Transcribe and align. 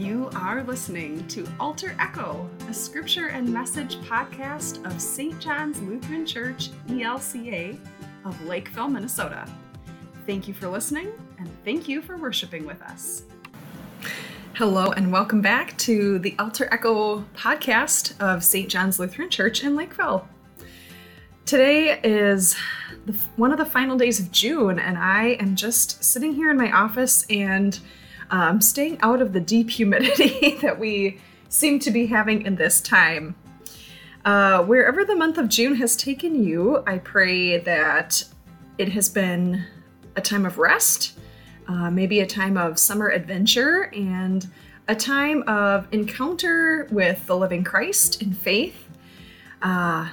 You 0.00 0.30
are 0.34 0.62
listening 0.62 1.28
to 1.28 1.46
Altar 1.60 1.94
Echo, 2.00 2.48
a 2.70 2.72
scripture 2.72 3.26
and 3.26 3.46
message 3.46 3.96
podcast 3.96 4.82
of 4.86 4.98
St. 4.98 5.38
John's 5.38 5.78
Lutheran 5.82 6.24
Church, 6.24 6.70
ELCA, 6.88 7.78
of 8.24 8.42
Lakeville, 8.46 8.88
Minnesota. 8.88 9.46
Thank 10.24 10.48
you 10.48 10.54
for 10.54 10.68
listening, 10.68 11.08
and 11.38 11.50
thank 11.66 11.86
you 11.86 12.00
for 12.00 12.16
worshiping 12.16 12.64
with 12.64 12.80
us. 12.80 13.24
Hello, 14.54 14.90
and 14.92 15.12
welcome 15.12 15.42
back 15.42 15.76
to 15.76 16.18
the 16.20 16.34
Altar 16.38 16.66
Echo 16.72 17.22
podcast 17.34 18.18
of 18.22 18.42
St. 18.42 18.70
John's 18.70 18.98
Lutheran 18.98 19.28
Church 19.28 19.62
in 19.62 19.76
Lakeville. 19.76 20.26
Today 21.44 22.00
is 22.02 22.56
one 23.36 23.52
of 23.52 23.58
the 23.58 23.66
final 23.66 23.98
days 23.98 24.18
of 24.18 24.32
June, 24.32 24.78
and 24.78 24.96
I 24.96 25.36
am 25.40 25.56
just 25.56 26.02
sitting 26.02 26.32
here 26.32 26.50
in 26.50 26.56
my 26.56 26.72
office 26.72 27.26
and 27.28 27.78
um, 28.30 28.60
staying 28.60 28.98
out 29.00 29.20
of 29.20 29.32
the 29.32 29.40
deep 29.40 29.70
humidity 29.70 30.56
that 30.62 30.78
we 30.78 31.18
seem 31.48 31.78
to 31.80 31.90
be 31.90 32.06
having 32.06 32.46
in 32.46 32.56
this 32.56 32.80
time. 32.80 33.34
Uh, 34.24 34.62
wherever 34.64 35.04
the 35.04 35.16
month 35.16 35.38
of 35.38 35.48
June 35.48 35.74
has 35.76 35.96
taken 35.96 36.42
you, 36.42 36.82
I 36.86 36.98
pray 36.98 37.58
that 37.58 38.22
it 38.78 38.90
has 38.90 39.08
been 39.08 39.64
a 40.16 40.20
time 40.20 40.44
of 40.44 40.58
rest, 40.58 41.18
uh, 41.68 41.90
maybe 41.90 42.20
a 42.20 42.26
time 42.26 42.56
of 42.56 42.78
summer 42.78 43.08
adventure, 43.08 43.90
and 43.94 44.46
a 44.88 44.94
time 44.94 45.42
of 45.46 45.88
encounter 45.92 46.88
with 46.90 47.26
the 47.26 47.36
living 47.36 47.64
Christ 47.64 48.22
in 48.22 48.32
faith. 48.32 48.88
Uh, 49.62 50.08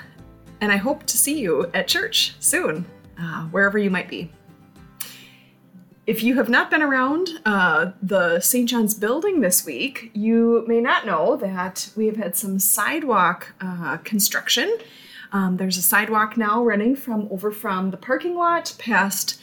and 0.62 0.72
I 0.72 0.78
hope 0.78 1.06
to 1.06 1.18
see 1.18 1.40
you 1.40 1.70
at 1.74 1.88
church 1.88 2.36
soon, 2.40 2.86
uh, 3.20 3.44
wherever 3.46 3.78
you 3.78 3.90
might 3.90 4.08
be. 4.08 4.32
If 6.08 6.24
you 6.24 6.36
have 6.36 6.48
not 6.48 6.72
been 6.72 6.82
around 6.82 7.42
uh, 7.46 7.92
the 8.02 8.40
St. 8.40 8.70
John's 8.70 8.94
building 8.94 9.42
this 9.42 9.66
week, 9.66 10.10
you 10.14 10.64
may 10.66 10.80
not 10.80 11.06
know 11.06 11.36
that 11.36 11.90
we 11.98 12.06
have 12.06 12.16
had 12.16 12.38
some 12.38 12.60
sidewalk 12.60 13.54
uh, 13.60 13.98
construction. 14.06 14.78
Um, 15.34 15.58
there's 15.58 15.76
a 15.76 15.82
sidewalk 15.82 16.38
now 16.38 16.64
running 16.64 16.96
from 16.96 17.28
over 17.30 17.52
from 17.52 17.92
the 17.92 17.98
parking 17.98 18.38
lot 18.38 18.74
past 18.80 19.38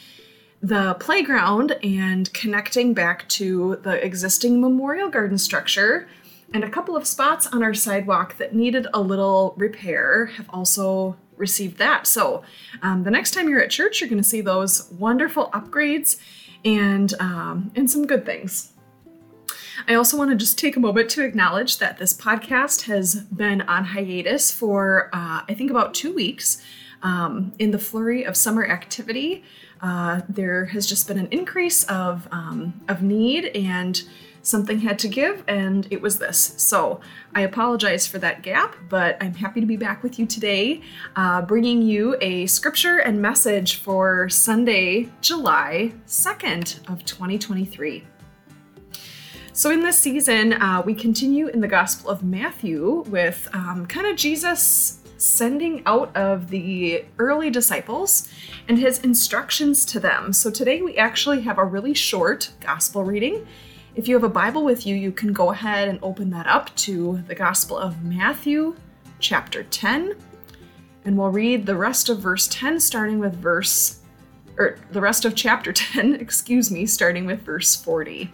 the 0.59 0.95
playground 0.99 1.77
and 1.83 2.33
connecting 2.33 2.95
back 2.95 3.29
to 3.29 3.75
the 3.83 4.03
existing 4.03 4.59
memorial 4.59 5.09
garden 5.09 5.37
structure. 5.37 6.07
And 6.51 6.63
a 6.63 6.69
couple 6.69 6.97
of 6.97 7.05
spots 7.05 7.45
on 7.45 7.61
our 7.61 7.75
sidewalk 7.75 8.37
that 8.37 8.55
needed 8.55 8.87
a 8.91 9.01
little 9.01 9.53
repair 9.55 10.25
have 10.37 10.49
also 10.49 11.15
received 11.37 11.77
that. 11.77 12.07
So 12.07 12.41
um, 12.81 13.03
the 13.03 13.11
next 13.11 13.35
time 13.35 13.49
you're 13.49 13.61
at 13.61 13.69
church, 13.69 14.01
you're 14.01 14.09
going 14.09 14.21
to 14.21 14.27
see 14.27 14.41
those 14.41 14.89
wonderful 14.89 15.51
upgrades 15.51 16.17
and 16.65 17.13
um, 17.19 17.71
and 17.75 17.89
some 17.89 18.05
good 18.05 18.25
things. 18.25 18.73
I 19.87 19.93
also 19.93 20.17
want 20.17 20.31
to 20.31 20.35
just 20.35 20.57
take 20.57 20.75
a 20.75 20.79
moment 20.79 21.09
to 21.11 21.23
acknowledge 21.23 21.77
that 21.77 21.97
this 21.97 22.13
podcast 22.13 22.83
has 22.83 23.15
been 23.15 23.61
on 23.61 23.85
hiatus 23.85 24.51
for 24.51 25.09
uh, 25.13 25.41
I 25.47 25.53
think 25.53 25.69
about 25.69 25.93
two 25.93 26.13
weeks. 26.13 26.61
Um, 27.03 27.53
in 27.59 27.69
the 27.69 27.77
flurry 27.77 28.23
of 28.23 28.35
summer 28.35 28.65
activity, 28.65 29.43
uh, 29.81 30.21
there 30.27 30.65
has 30.65 30.87
just 30.87 31.07
been 31.07 31.19
an 31.19 31.27
increase 31.29 31.83
of 31.83 32.27
um, 32.31 32.81
of 32.87 33.03
need 33.03 33.45
and 33.47 34.01
something 34.45 34.79
had 34.79 34.99
to 34.99 35.07
give, 35.07 35.43
and 35.47 35.87
it 35.89 36.01
was 36.01 36.19
this. 36.19 36.53
So 36.57 37.01
I 37.33 37.41
apologize 37.41 38.05
for 38.05 38.19
that 38.19 38.43
gap, 38.43 38.75
but 38.89 39.17
I'm 39.19 39.33
happy 39.33 39.59
to 39.59 39.65
be 39.65 39.75
back 39.75 40.03
with 40.03 40.19
you 40.19 40.25
today, 40.25 40.81
uh, 41.15 41.41
bringing 41.41 41.81
you 41.81 42.15
a 42.21 42.45
scripture 42.45 42.99
and 42.99 43.21
message 43.21 43.77
for 43.77 44.29
Sunday, 44.29 45.09
July 45.21 45.93
2nd 46.07 46.89
of 46.89 47.03
2023. 47.05 48.03
So, 49.51 49.71
in 49.71 49.81
this 49.81 49.97
season, 49.97 50.51
uh, 50.51 50.83
we 50.85 50.93
continue 50.93 51.47
in 51.47 51.61
the 51.61 51.67
Gospel 51.69 52.09
of 52.09 52.23
Matthew 52.23 53.05
with 53.07 53.47
um, 53.53 53.85
kind 53.85 54.05
of 54.05 54.17
Jesus 54.17 54.99
sending 55.15 55.81
out 55.85 56.13
of 56.13 56.49
the 56.49 57.05
early 57.19 57.49
disciples 57.49 58.29
and 58.67 58.77
his 58.77 58.99
instructions 58.99 59.85
to 59.85 59.99
them. 60.01 60.33
So, 60.33 60.51
today 60.51 60.81
we 60.81 60.97
actually 60.97 61.39
have 61.43 61.57
a 61.57 61.63
really 61.63 61.93
short 61.93 62.51
gospel 62.59 63.05
reading. 63.05 63.47
If 63.95 64.09
you 64.09 64.15
have 64.15 64.25
a 64.25 64.29
Bible 64.29 64.65
with 64.65 64.85
you, 64.85 64.93
you 64.93 65.13
can 65.13 65.31
go 65.31 65.51
ahead 65.51 65.87
and 65.87 65.99
open 66.01 66.29
that 66.31 66.47
up 66.47 66.75
to 66.75 67.23
the 67.29 67.35
Gospel 67.35 67.77
of 67.77 68.03
Matthew, 68.03 68.75
chapter 69.19 69.63
10. 69.63 70.17
And 71.05 71.17
we'll 71.17 71.29
read 71.29 71.65
the 71.65 71.77
rest 71.77 72.09
of 72.09 72.19
verse 72.19 72.49
10, 72.49 72.81
starting 72.81 73.19
with 73.19 73.35
verse, 73.35 74.01
or 74.57 74.79
the 74.91 74.99
rest 74.99 75.23
of 75.23 75.33
chapter 75.33 75.71
10, 75.73 76.15
excuse 76.15 76.69
me, 76.69 76.85
starting 76.85 77.25
with 77.25 77.43
verse 77.43 77.73
40. 77.73 78.33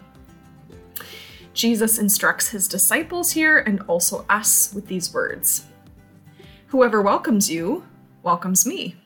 Jesus 1.54 1.96
instructs 1.96 2.48
his 2.48 2.66
disciples 2.66 3.30
here 3.30 3.58
and 3.58 3.82
also 3.82 4.26
us 4.28 4.72
with 4.74 4.88
these 4.88 5.14
words 5.14 5.66
Whoever 6.68 7.00
welcomes 7.00 7.48
you 7.48 7.84
welcomes 8.24 8.66
me, 8.66 8.96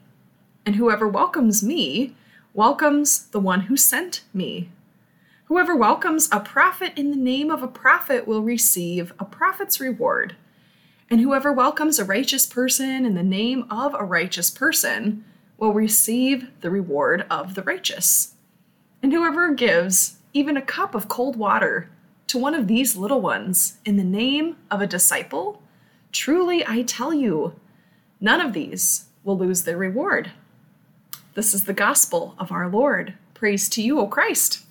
and 0.65 0.77
whoever 0.77 1.06
welcomes 1.06 1.62
me 1.62 2.17
welcomes 2.55 3.27
the 3.27 3.41
one 3.41 3.62
who 3.62 3.77
sent 3.77 4.23
me. 4.33 4.71
Whoever 5.47 5.77
welcomes 5.77 6.29
a 6.33 6.41
prophet 6.41 6.93
in 6.97 7.11
the 7.11 7.17
name 7.17 7.53
of 7.53 7.62
a 7.62 7.69
prophet 7.69 8.27
will 8.27 8.43
receive 8.43 9.12
a 9.21 9.25
prophet's 9.25 9.79
reward. 9.79 10.34
And 11.09 11.21
whoever 11.21 11.53
welcomes 11.53 12.01
a 12.01 12.05
righteous 12.05 12.47
person 12.47 13.07
in 13.07 13.15
the 13.15 13.23
name 13.23 13.65
of 13.71 13.95
a 13.95 14.05
righteous 14.05 14.51
person 14.51 15.25
will 15.56 15.73
receive 15.73 16.49
the 16.62 16.71
reward 16.71 17.27
of 17.31 17.55
the 17.55 17.62
righteous. 17.62 18.35
And 19.01 19.12
whoever 19.12 19.55
gives 19.55 20.17
even 20.33 20.56
a 20.56 20.62
cup 20.62 20.97
of 20.97 21.09
cold 21.09 21.37
water 21.37 21.91
to 22.27 22.39
one 22.39 22.55
of 22.55 22.67
these 22.67 22.97
little 22.97 23.21
ones 23.21 23.79
in 23.85 23.97
the 23.97 24.03
name 24.03 24.56
of 24.69 24.81
a 24.81 24.87
disciple, 24.87 25.62
truly 26.11 26.67
I 26.67 26.83
tell 26.83 27.15
you, 27.15 27.55
none 28.21 28.41
of 28.41 28.53
these 28.53 29.06
will 29.23 29.39
lose 29.39 29.62
their 29.62 29.79
reward. 29.79 30.33
This 31.35 31.55
is 31.55 31.67
the 31.67 31.73
gospel 31.73 32.35
of 32.37 32.51
our 32.51 32.69
Lord. 32.69 33.15
Praise 33.33 33.69
to 33.69 33.81
you, 33.81 34.01
O 34.01 34.09
Christ. 34.09 34.66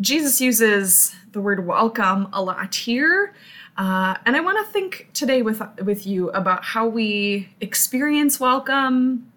Jesus 0.00 0.40
uses 0.40 1.14
the 1.32 1.40
word 1.40 1.66
welcome 1.66 2.28
a 2.32 2.40
lot 2.40 2.74
here. 2.74 3.34
Uh, 3.76 4.16
and 4.26 4.36
I 4.36 4.40
want 4.40 4.64
to 4.64 4.72
think 4.72 5.08
today 5.12 5.42
with, 5.42 5.60
with 5.82 6.06
you 6.06 6.30
about 6.30 6.64
how 6.64 6.86
we 6.86 7.48
experience 7.60 8.38
welcome, 8.38 9.30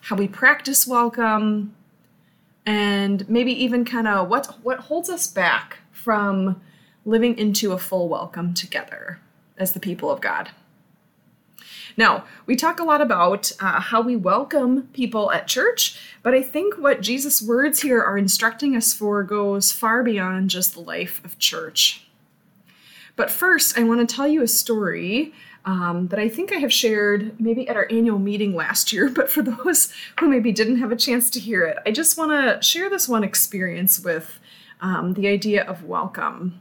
how 0.00 0.16
we 0.16 0.26
practice 0.26 0.86
welcome, 0.86 1.74
and 2.66 3.28
maybe 3.28 3.52
even 3.52 3.84
kind 3.84 4.08
of 4.08 4.28
what, 4.28 4.58
what 4.62 4.80
holds 4.80 5.08
us 5.08 5.26
back 5.28 5.78
from 5.92 6.60
living 7.04 7.38
into 7.38 7.72
a 7.72 7.78
full 7.78 8.08
welcome 8.08 8.54
together 8.54 9.20
as 9.56 9.72
the 9.72 9.80
people 9.80 10.10
of 10.10 10.20
God. 10.20 10.50
Now, 11.98 12.24
we 12.46 12.54
talk 12.54 12.78
a 12.78 12.84
lot 12.84 13.00
about 13.00 13.50
uh, 13.58 13.80
how 13.80 14.00
we 14.00 14.14
welcome 14.14 14.82
people 14.92 15.32
at 15.32 15.48
church, 15.48 15.98
but 16.22 16.32
I 16.32 16.42
think 16.44 16.78
what 16.78 17.00
Jesus' 17.00 17.42
words 17.42 17.82
here 17.82 18.00
are 18.00 18.16
instructing 18.16 18.76
us 18.76 18.94
for 18.94 19.24
goes 19.24 19.72
far 19.72 20.04
beyond 20.04 20.48
just 20.48 20.74
the 20.74 20.80
life 20.80 21.20
of 21.24 21.40
church. 21.40 22.06
But 23.16 23.32
first, 23.32 23.76
I 23.76 23.82
want 23.82 24.08
to 24.08 24.14
tell 24.14 24.28
you 24.28 24.44
a 24.44 24.48
story 24.48 25.34
um, 25.64 26.06
that 26.08 26.20
I 26.20 26.28
think 26.28 26.52
I 26.52 26.58
have 26.58 26.72
shared 26.72 27.38
maybe 27.40 27.68
at 27.68 27.74
our 27.74 27.88
annual 27.90 28.20
meeting 28.20 28.54
last 28.54 28.92
year, 28.92 29.10
but 29.14 29.28
for 29.28 29.42
those 29.42 29.92
who 30.20 30.28
maybe 30.28 30.52
didn't 30.52 30.78
have 30.78 30.92
a 30.92 30.96
chance 30.96 31.28
to 31.30 31.40
hear 31.40 31.64
it, 31.64 31.78
I 31.84 31.90
just 31.90 32.16
want 32.16 32.30
to 32.30 32.64
share 32.64 32.88
this 32.88 33.08
one 33.08 33.24
experience 33.24 33.98
with 33.98 34.38
um, 34.80 35.14
the 35.14 35.26
idea 35.26 35.64
of 35.64 35.82
welcome. 35.82 36.60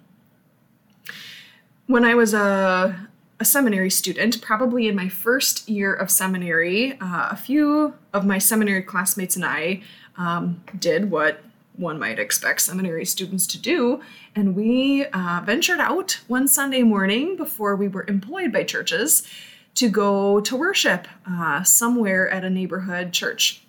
When 1.86 2.04
I 2.04 2.16
was 2.16 2.34
a, 2.34 3.08
a 3.40 3.46
seminary 3.46 3.90
student, 3.90 4.42
probably 4.42 4.88
in 4.88 4.96
my 4.96 5.10
first 5.10 5.70
year 5.70 5.94
of 5.94 6.10
seminary, 6.10 6.94
uh, 7.00 7.30
a 7.32 7.36
few 7.36 7.94
of 8.14 8.26
my 8.26 8.38
seminary 8.40 8.82
classmates 8.82 9.36
and 9.36 9.46
I 9.46 9.82
um, 10.18 10.64
did 10.80 11.12
what 11.12 11.42
one 11.76 12.00
might 12.00 12.18
expect 12.18 12.62
seminary 12.62 13.06
students 13.06 13.46
to 13.48 13.62
do, 13.62 14.02
and 14.36 14.56
we 14.56 15.06
uh, 15.06 15.42
ventured 15.46 15.80
out 15.80 16.20
one 16.28 16.48
Sunday 16.48 16.82
morning 16.82 17.36
before 17.36 17.76
we 17.76 17.88
were 17.88 18.06
employed 18.08 18.52
by 18.52 18.64
churches 18.64 19.28
to 19.76 19.88
go 19.88 20.42
to 20.42 20.56
worship 20.56 21.08
uh, 21.30 21.62
somewhere 21.62 22.28
at 22.30 22.44
a 22.44 22.50
neighborhood 22.50 23.14
church. 23.14 23.62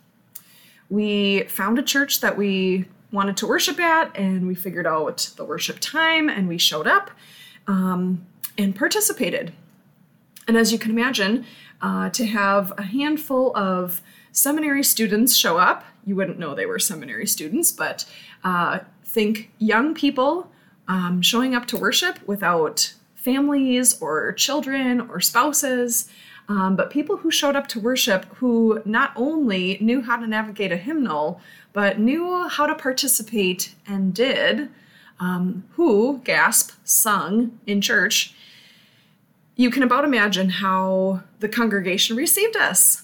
We 0.89 1.43
found 1.43 1.79
a 1.79 1.83
church 1.83 2.21
that 2.21 2.39
we 2.39 2.87
wanted 3.13 3.37
to 3.39 3.47
worship 3.47 3.79
at, 3.79 4.17
and 4.17 4.49
we 4.49 4.55
figured 4.55 4.87
out 4.87 5.31
the 5.37 5.45
worship 5.45 5.79
time, 5.81 6.31
and 6.31 6.49
we 6.49 6.57
showed 6.57 6.87
up. 6.87 7.11
Um, 7.67 8.27
and 8.59 8.77
participated. 8.77 9.53
And 10.47 10.57
as 10.57 10.73
you 10.73 10.79
can 10.79 10.91
imagine, 10.91 11.47
uh, 11.81 12.11
to 12.11 12.27
have 12.27 12.73
a 12.77 12.83
handful 12.83 13.57
of 13.57 14.03
seminary 14.33 14.83
students 14.83 15.37
show 15.37 15.57
up, 15.57 15.85
you 16.05 16.17
wouldn't 16.17 16.39
know 16.39 16.55
they 16.55 16.67
were 16.67 16.79
seminary 16.79 17.27
students, 17.27 17.71
but 17.71 18.05
uh, 18.43 18.81
think 19.05 19.51
young 19.59 19.95
people 19.95 20.51
um, 20.89 21.23
showing 21.23 21.55
up 21.55 21.67
to 21.67 21.77
worship 21.77 22.19
without 22.27 22.95
families 23.15 24.01
or 24.01 24.33
children 24.33 25.01
or 25.03 25.21
spouses, 25.21 26.09
um, 26.49 26.77
but 26.77 26.91
people 26.91 27.19
who 27.19 27.31
showed 27.31 27.55
up 27.57 27.67
to 27.69 27.79
worship 27.79 28.25
who 28.37 28.81
not 28.87 29.13
only 29.15 29.77
knew 29.81 30.01
how 30.01 30.17
to 30.17 30.27
navigate 30.27 30.73
a 30.73 30.77
hymnal, 30.77 31.41
but 31.75 31.99
knew 31.99 32.49
how 32.49 32.67
to 32.67 32.75
participate 32.75 33.75
and 33.87 34.15
did 34.15 34.71
um, 35.21 35.65
who, 35.73 36.21
gasp, 36.25 36.73
sung 36.85 37.59
in 37.67 37.81
church, 37.81 38.35
you 39.59 39.71
can 39.71 39.83
about 39.83 40.05
imagine 40.05 40.49
how 40.49 41.21
the 41.41 41.49
congregation 41.49 42.17
received 42.17 42.57
us. 42.57 43.03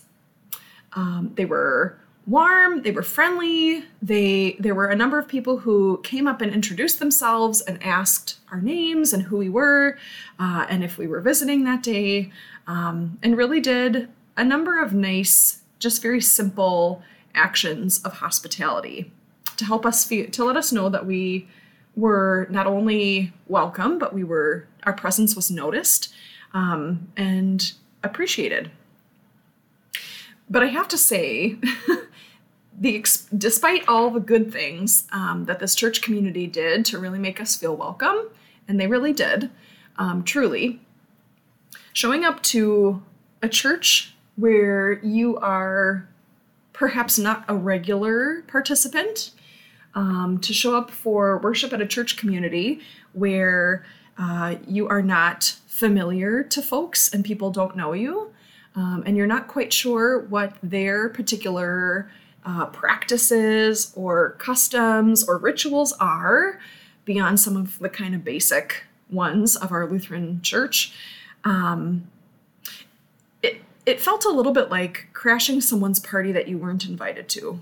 Um, 0.92 1.32
they 1.34 1.44
were 1.44 1.98
warm, 2.28 2.82
they 2.82 2.92
were 2.92 3.02
friendly. 3.02 3.84
They 4.00 4.56
there 4.60 4.74
were 4.74 4.86
a 4.86 4.94
number 4.94 5.18
of 5.18 5.26
people 5.26 5.58
who 5.58 6.00
came 6.04 6.28
up 6.28 6.40
and 6.40 6.52
introduced 6.52 7.00
themselves 7.00 7.60
and 7.60 7.82
asked 7.82 8.38
our 8.52 8.60
names 8.60 9.12
and 9.12 9.24
who 9.24 9.36
we 9.36 9.48
were, 9.48 9.98
uh, 10.38 10.64
and 10.70 10.84
if 10.84 10.96
we 10.96 11.08
were 11.08 11.20
visiting 11.20 11.64
that 11.64 11.82
day, 11.82 12.30
um, 12.68 13.18
and 13.20 13.36
really 13.36 13.60
did 13.60 14.08
a 14.36 14.44
number 14.44 14.80
of 14.80 14.94
nice, 14.94 15.62
just 15.80 16.00
very 16.00 16.20
simple 16.20 17.02
actions 17.34 18.00
of 18.04 18.12
hospitality 18.14 19.10
to 19.56 19.64
help 19.64 19.84
us 19.84 20.04
feel 20.04 20.30
to 20.30 20.44
let 20.44 20.56
us 20.56 20.70
know 20.70 20.88
that 20.88 21.04
we 21.04 21.48
were 21.96 22.46
not 22.48 22.68
only 22.68 23.32
welcome, 23.48 23.98
but 23.98 24.14
we 24.14 24.22
were 24.22 24.68
our 24.84 24.92
presence 24.92 25.34
was 25.34 25.50
noticed 25.50 26.14
um, 26.54 27.08
and 27.16 27.72
appreciated. 28.02 28.70
But 30.48 30.62
I 30.62 30.66
have 30.66 30.88
to 30.88 30.98
say, 30.98 31.56
the 32.78 33.04
despite 33.36 33.86
all 33.88 34.10
the 34.10 34.20
good 34.20 34.52
things 34.52 35.04
um, 35.12 35.44
that 35.46 35.58
this 35.58 35.74
church 35.74 36.00
community 36.00 36.46
did 36.46 36.84
to 36.86 36.98
really 36.98 37.18
make 37.18 37.40
us 37.40 37.56
feel 37.56 37.76
welcome, 37.76 38.28
and 38.68 38.80
they 38.80 38.86
really 38.86 39.12
did, 39.12 39.50
um, 39.96 40.22
truly, 40.22 40.80
showing 41.92 42.24
up 42.24 42.42
to 42.44 43.02
a 43.42 43.48
church 43.48 44.14
where 44.36 45.04
you 45.04 45.36
are 45.38 46.08
perhaps 46.72 47.18
not 47.18 47.44
a 47.48 47.54
regular 47.54 48.42
participant, 48.48 49.30
um, 49.94 50.38
to 50.40 50.52
show 50.52 50.76
up 50.76 50.90
for 50.90 51.38
worship 51.38 51.72
at 51.72 51.80
a 51.80 51.86
church 51.86 52.16
community 52.16 52.80
where 53.12 53.84
uh, 54.18 54.56
you 54.66 54.88
are 54.88 55.02
not 55.02 55.56
familiar 55.66 56.42
to 56.42 56.62
folks 56.62 57.12
and 57.12 57.24
people 57.24 57.50
don't 57.50 57.76
know 57.76 57.92
you, 57.92 58.32
um, 58.76 59.02
and 59.06 59.16
you're 59.16 59.26
not 59.26 59.48
quite 59.48 59.72
sure 59.72 60.20
what 60.20 60.56
their 60.62 61.08
particular 61.08 62.10
uh, 62.44 62.66
practices 62.66 63.92
or 63.96 64.32
customs 64.32 65.26
or 65.26 65.38
rituals 65.38 65.92
are 66.00 66.60
beyond 67.04 67.40
some 67.40 67.56
of 67.56 67.78
the 67.78 67.88
kind 67.88 68.14
of 68.14 68.24
basic 68.24 68.84
ones 69.10 69.56
of 69.56 69.72
our 69.72 69.88
Lutheran 69.88 70.40
church. 70.42 70.92
Um, 71.44 72.08
it, 73.42 73.62
it 73.86 74.00
felt 74.00 74.24
a 74.24 74.30
little 74.30 74.52
bit 74.52 74.70
like 74.70 75.08
crashing 75.12 75.60
someone's 75.60 76.00
party 76.00 76.32
that 76.32 76.48
you 76.48 76.58
weren't 76.58 76.86
invited 76.86 77.28
to. 77.30 77.60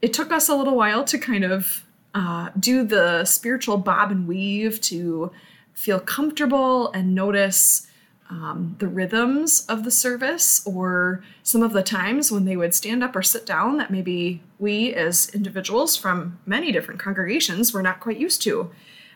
It 0.00 0.12
took 0.12 0.32
us 0.32 0.48
a 0.48 0.54
little 0.54 0.76
while 0.76 1.04
to 1.04 1.18
kind 1.18 1.44
of 1.44 1.84
uh, 2.14 2.50
do 2.58 2.84
the 2.84 3.24
spiritual 3.24 3.76
bob 3.76 4.10
and 4.10 4.26
weave 4.26 4.80
to 4.80 5.30
feel 5.72 6.00
comfortable 6.00 6.90
and 6.92 7.14
notice 7.14 7.86
um, 8.28 8.76
the 8.78 8.86
rhythms 8.86 9.66
of 9.68 9.82
the 9.82 9.90
service 9.90 10.64
or 10.64 11.22
some 11.42 11.62
of 11.62 11.72
the 11.72 11.82
times 11.82 12.30
when 12.30 12.44
they 12.44 12.56
would 12.56 12.74
stand 12.74 13.02
up 13.02 13.16
or 13.16 13.22
sit 13.22 13.44
down 13.44 13.76
that 13.78 13.90
maybe 13.90 14.40
we 14.58 14.94
as 14.94 15.28
individuals 15.30 15.96
from 15.96 16.38
many 16.46 16.70
different 16.70 17.00
congregations 17.00 17.72
were 17.72 17.82
not 17.82 17.98
quite 17.98 18.18
used 18.18 18.40
to. 18.42 18.70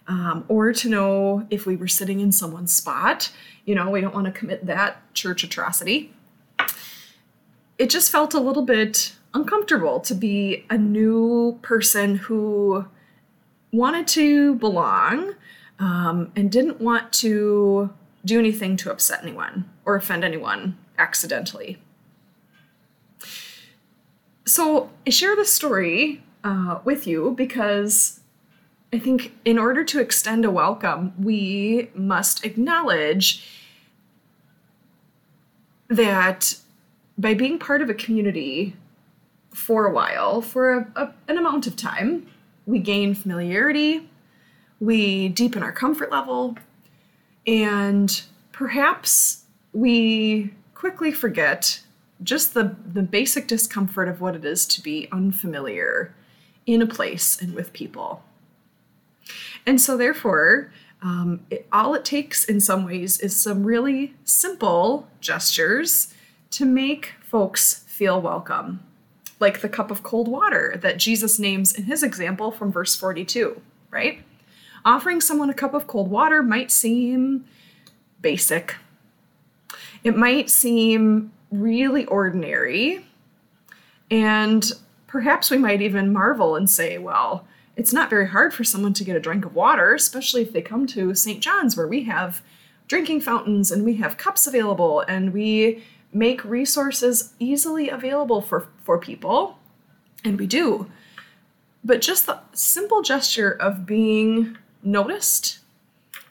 Um, 0.06 0.44
or 0.49 0.73
to 0.75 0.88
know 0.90 1.47
if 1.49 1.64
we 1.64 1.76
were 1.76 1.88
sitting 1.88 2.20
in 2.20 2.31
someone's 2.31 2.75
spot. 2.75 3.32
You 3.64 3.75
know, 3.75 3.88
we 3.88 4.02
don't 4.02 4.14
want 4.14 4.26
to 4.26 4.32
commit 4.32 4.67
that 4.67 5.14
church 5.14 5.43
atrocity. 5.44 6.12
It 7.79 7.88
just 7.88 8.12
felt 8.12 8.35
a 8.35 8.40
little 8.40 8.64
bit 8.64 9.14
uncomfortable 9.34 10.00
to 10.00 10.14
be 10.14 10.64
a 10.70 10.78
new 10.78 11.58
person 11.60 12.16
who 12.16 12.86
wanted 13.72 14.06
to 14.06 14.54
belong 14.54 15.34
um, 15.78 16.31
and 16.36 16.50
didn't 16.50 16.81
want 16.81 17.12
to 17.12 17.90
do 18.25 18.38
anything 18.38 18.76
to 18.76 18.90
upset 18.90 19.22
anyone 19.22 19.69
or 19.84 19.96
offend 19.96 20.25
anyone 20.25 20.78
accidentally. 20.96 21.78
So 24.46 24.90
I 25.06 25.10
share 25.10 25.34
this 25.34 25.52
story 25.52 26.22
uh, 26.44 26.78
with 26.84 27.06
you 27.06 27.34
because 27.37 28.20
I 28.92 28.98
think 28.98 29.34
in 29.44 29.58
order 29.58 29.82
to 29.84 30.00
extend 30.00 30.44
a 30.44 30.50
welcome, 30.50 31.12
we 31.19 31.90
must 31.94 32.44
acknowledge 32.44 33.44
that 35.88 36.56
by 37.19 37.34
being 37.34 37.58
part 37.58 37.82
of 37.82 37.90
a 37.90 37.94
community 37.94 38.76
for 39.54 39.86
a 39.86 39.92
while, 39.92 40.42
for 40.42 40.72
a, 40.72 40.92
a, 40.96 41.14
an 41.28 41.38
amount 41.38 41.66
of 41.66 41.76
time, 41.76 42.26
we 42.66 42.78
gain 42.78 43.14
familiarity, 43.14 44.08
we 44.80 45.28
deepen 45.28 45.62
our 45.62 45.72
comfort 45.72 46.10
level, 46.10 46.56
and 47.46 48.22
perhaps 48.52 49.44
we 49.72 50.52
quickly 50.74 51.12
forget 51.12 51.80
just 52.22 52.54
the, 52.54 52.74
the 52.92 53.02
basic 53.02 53.46
discomfort 53.46 54.08
of 54.08 54.20
what 54.20 54.34
it 54.34 54.44
is 54.44 54.66
to 54.66 54.82
be 54.82 55.08
unfamiliar 55.12 56.14
in 56.66 56.82
a 56.82 56.86
place 56.86 57.40
and 57.40 57.54
with 57.54 57.72
people. 57.72 58.22
And 59.66 59.80
so, 59.80 59.96
therefore, 59.96 60.72
um, 61.02 61.44
it, 61.50 61.66
all 61.72 61.94
it 61.94 62.04
takes 62.04 62.44
in 62.44 62.60
some 62.60 62.84
ways 62.84 63.20
is 63.20 63.38
some 63.38 63.64
really 63.64 64.14
simple 64.24 65.08
gestures 65.20 66.12
to 66.50 66.64
make 66.64 67.12
folks 67.20 67.84
feel 67.86 68.20
welcome, 68.20 68.82
like 69.40 69.60
the 69.60 69.69
cup 69.69 69.90
of 69.90 70.02
cold 70.02 70.28
water 70.28 70.78
that 70.81 70.98
Jesus 70.98 71.38
names 71.38 71.72
in 71.72 71.84
his 71.84 72.02
example 72.02 72.50
from 72.50 72.70
verse 72.70 72.94
42, 72.94 73.60
right? 73.90 74.20
offering 74.84 75.20
someone 75.20 75.50
a 75.50 75.54
cup 75.54 75.75
of 75.75 75.86
cold 75.86 76.10
water 76.10 76.42
might 76.42 76.70
seem 76.70 77.44
basic. 78.20 78.76
It 80.02 80.16
might 80.16 80.50
seem 80.50 81.32
really 81.50 82.04
ordinary. 82.06 83.04
And 84.10 84.70
perhaps 85.06 85.50
we 85.50 85.58
might 85.58 85.80
even 85.80 86.12
marvel 86.12 86.56
and 86.56 86.69
say, 86.69 86.98
well, 86.98 87.46
it's 87.76 87.92
not 87.92 88.10
very 88.10 88.28
hard 88.28 88.52
for 88.52 88.62
someone 88.62 88.92
to 88.94 89.04
get 89.04 89.16
a 89.16 89.20
drink 89.20 89.44
of 89.44 89.54
water, 89.54 89.94
especially 89.94 90.42
if 90.42 90.52
they 90.52 90.62
come 90.62 90.87
to 90.88 91.14
St. 91.14 91.42
John's, 91.42 91.76
where 91.76 91.88
we 91.88 92.04
have 92.04 92.42
drinking 92.87 93.22
fountains 93.22 93.70
and 93.70 93.84
we 93.84 93.94
have 93.96 94.18
cups 94.18 94.47
available 94.47 95.00
and 95.09 95.32
we 95.32 95.82
make 96.14 96.44
resources 96.44 97.35
easily 97.38 97.90
available 97.90 98.40
for, 98.40 98.68
for 98.85 98.99
people. 98.99 99.59
And 100.25 100.38
we 100.38 100.47
do. 100.47 100.90
But 101.83 102.00
just 102.00 102.26
the 102.26 102.38
simple 102.52 103.02
gesture 103.02 103.50
of 103.50 103.85
being 103.85 104.56
noticed, 104.83 105.59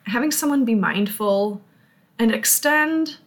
having 0.06 0.32
someone 0.32 0.66
be 0.66 0.74
mindful 0.74 1.62
and 2.18 2.34
extend 2.34 3.18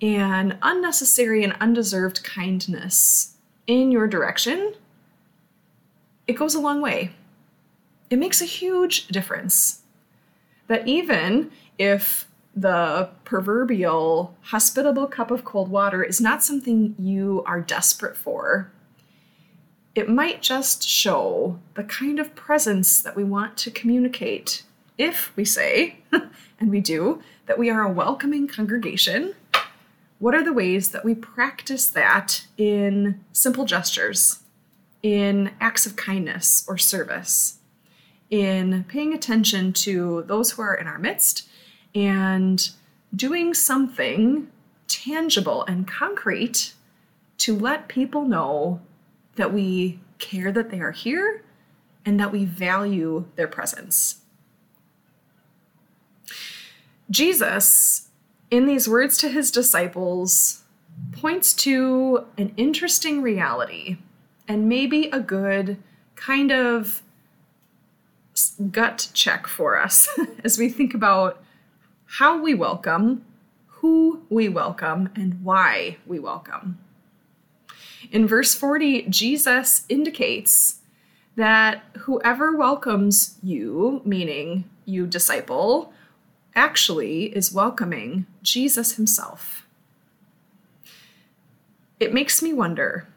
an 0.00 0.58
unnecessary 0.62 1.42
and 1.42 1.56
undeserved 1.60 2.22
kindness 2.22 3.36
in 3.66 3.90
your 3.90 4.06
direction, 4.06 4.74
it 6.26 6.34
goes 6.34 6.54
a 6.54 6.60
long 6.60 6.80
way. 6.80 7.12
It 8.10 8.18
makes 8.18 8.42
a 8.42 8.46
huge 8.46 9.08
difference. 9.08 9.82
That 10.68 10.86
even 10.86 11.50
if 11.78 12.26
the 12.54 13.08
proverbial 13.24 14.36
hospitable 14.42 15.06
cup 15.06 15.30
of 15.30 15.44
cold 15.44 15.70
water 15.70 16.02
is 16.02 16.20
not 16.20 16.42
something 16.42 16.94
you 16.98 17.42
are 17.46 17.60
desperate 17.60 18.16
for, 18.16 18.70
it 19.94 20.08
might 20.08 20.42
just 20.42 20.86
show 20.86 21.58
the 21.74 21.84
kind 21.84 22.18
of 22.18 22.34
presence 22.34 23.00
that 23.00 23.16
we 23.16 23.24
want 23.24 23.56
to 23.58 23.70
communicate 23.70 24.64
if 24.98 25.34
we 25.36 25.44
say, 25.44 25.96
and 26.12 26.70
we 26.70 26.80
do, 26.80 27.22
that 27.46 27.58
we 27.58 27.70
are 27.70 27.82
a 27.82 27.92
welcoming 27.92 28.46
congregation, 28.46 29.34
what 30.18 30.34
are 30.34 30.44
the 30.44 30.52
ways 30.52 30.90
that 30.90 31.04
we 31.04 31.14
practice 31.14 31.88
that 31.88 32.46
in 32.56 33.20
simple 33.32 33.64
gestures, 33.64 34.40
in 35.02 35.50
acts 35.60 35.86
of 35.86 35.96
kindness 35.96 36.64
or 36.68 36.78
service, 36.78 37.58
in 38.30 38.84
paying 38.84 39.12
attention 39.12 39.72
to 39.72 40.22
those 40.26 40.52
who 40.52 40.62
are 40.62 40.74
in 40.74 40.86
our 40.86 40.98
midst 40.98 41.48
and 41.94 42.70
doing 43.14 43.54
something 43.54 44.48
tangible 44.88 45.64
and 45.64 45.86
concrete 45.86 46.74
to 47.38 47.56
let 47.56 47.88
people 47.88 48.22
know 48.22 48.80
that 49.36 49.52
we 49.52 49.98
care 50.18 50.52
that 50.52 50.70
they 50.70 50.80
are 50.80 50.92
here 50.92 51.42
and 52.04 52.18
that 52.20 52.32
we 52.32 52.44
value 52.44 53.24
their 53.36 53.48
presence. 53.48 54.20
Jesus, 57.10 58.08
in 58.50 58.66
these 58.66 58.88
words 58.88 59.18
to 59.18 59.28
his 59.28 59.50
disciples, 59.50 60.62
points 61.12 61.54
to 61.54 62.26
an 62.38 62.52
interesting 62.56 63.22
reality 63.22 63.98
and 64.48 64.68
maybe 64.68 65.08
a 65.10 65.20
good 65.20 65.78
kind 66.14 66.50
of 66.50 67.02
gut 68.70 69.10
check 69.12 69.46
for 69.46 69.78
us 69.78 70.08
as 70.44 70.58
we 70.58 70.68
think 70.68 70.94
about 70.94 71.42
how 72.18 72.38
we 72.38 72.52
welcome, 72.52 73.24
who 73.66 74.20
we 74.28 74.46
welcome, 74.46 75.08
and 75.16 75.42
why 75.42 75.96
we 76.06 76.18
welcome. 76.18 76.78
In 78.10 78.26
verse 78.26 78.54
40, 78.54 79.06
Jesus 79.08 79.86
indicates 79.88 80.80
that 81.36 81.82
whoever 82.00 82.54
welcomes 82.54 83.38
you, 83.42 84.02
meaning 84.04 84.64
you 84.84 85.06
disciple, 85.06 85.90
actually 86.54 87.34
is 87.34 87.54
welcoming 87.54 88.26
Jesus 88.42 88.96
himself. 88.96 89.66
It 91.98 92.12
makes 92.12 92.42
me 92.42 92.52
wonder 92.52 93.08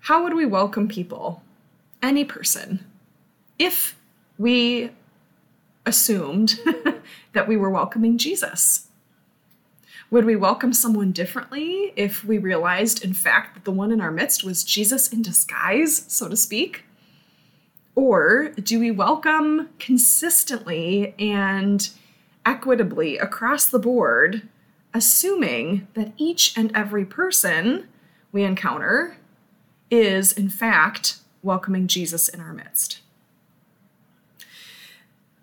how 0.00 0.24
would 0.24 0.34
we 0.34 0.44
welcome 0.44 0.88
people, 0.88 1.40
any 2.02 2.24
person, 2.24 2.84
if 3.60 3.94
we 4.38 4.90
assumed 5.86 6.58
that 7.32 7.48
we 7.48 7.56
were 7.56 7.70
welcoming 7.70 8.18
Jesus? 8.18 8.88
Would 10.10 10.24
we 10.24 10.36
welcome 10.36 10.72
someone 10.72 11.12
differently 11.12 11.92
if 11.96 12.24
we 12.24 12.38
realized, 12.38 13.04
in 13.04 13.14
fact, 13.14 13.54
that 13.54 13.64
the 13.64 13.72
one 13.72 13.90
in 13.90 14.00
our 14.00 14.10
midst 14.10 14.44
was 14.44 14.62
Jesus 14.62 15.08
in 15.08 15.22
disguise, 15.22 16.04
so 16.08 16.28
to 16.28 16.36
speak? 16.36 16.84
Or 17.94 18.50
do 18.50 18.78
we 18.78 18.90
welcome 18.90 19.70
consistently 19.78 21.14
and 21.18 21.88
equitably 22.44 23.18
across 23.18 23.66
the 23.66 23.78
board, 23.78 24.48
assuming 24.92 25.88
that 25.94 26.12
each 26.16 26.56
and 26.56 26.70
every 26.76 27.04
person 27.04 27.88
we 28.30 28.42
encounter 28.42 29.16
is, 29.90 30.32
in 30.32 30.48
fact, 30.48 31.18
welcoming 31.42 31.86
Jesus 31.86 32.28
in 32.28 32.40
our 32.40 32.52
midst? 32.52 33.00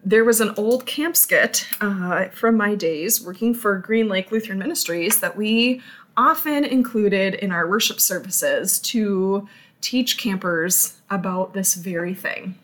There 0.04 0.26
was 0.26 0.42
an 0.42 0.54
old 0.58 0.86
camp 0.86 1.16
skit 1.16 1.68
uh, 1.80 2.26
from 2.30 2.58
my 2.58 2.76
days 2.76 3.22
working 3.22 3.54
for 3.54 3.78
Green 3.78 4.08
Lake 4.08 4.32
Lutheran 4.32 4.58
Ministries 4.58 5.20
that 5.22 5.38
we 5.38 5.82
often 6.18 6.64
included 6.64 7.36
in 7.36 7.52
our 7.52 7.68
worship 7.68 8.00
services 8.00 8.80
to 8.80 9.48
teach 9.80 10.18
campers 10.18 11.00
about 11.10 11.54
this 11.54 11.76
very 11.76 12.14
thing. 12.14 12.56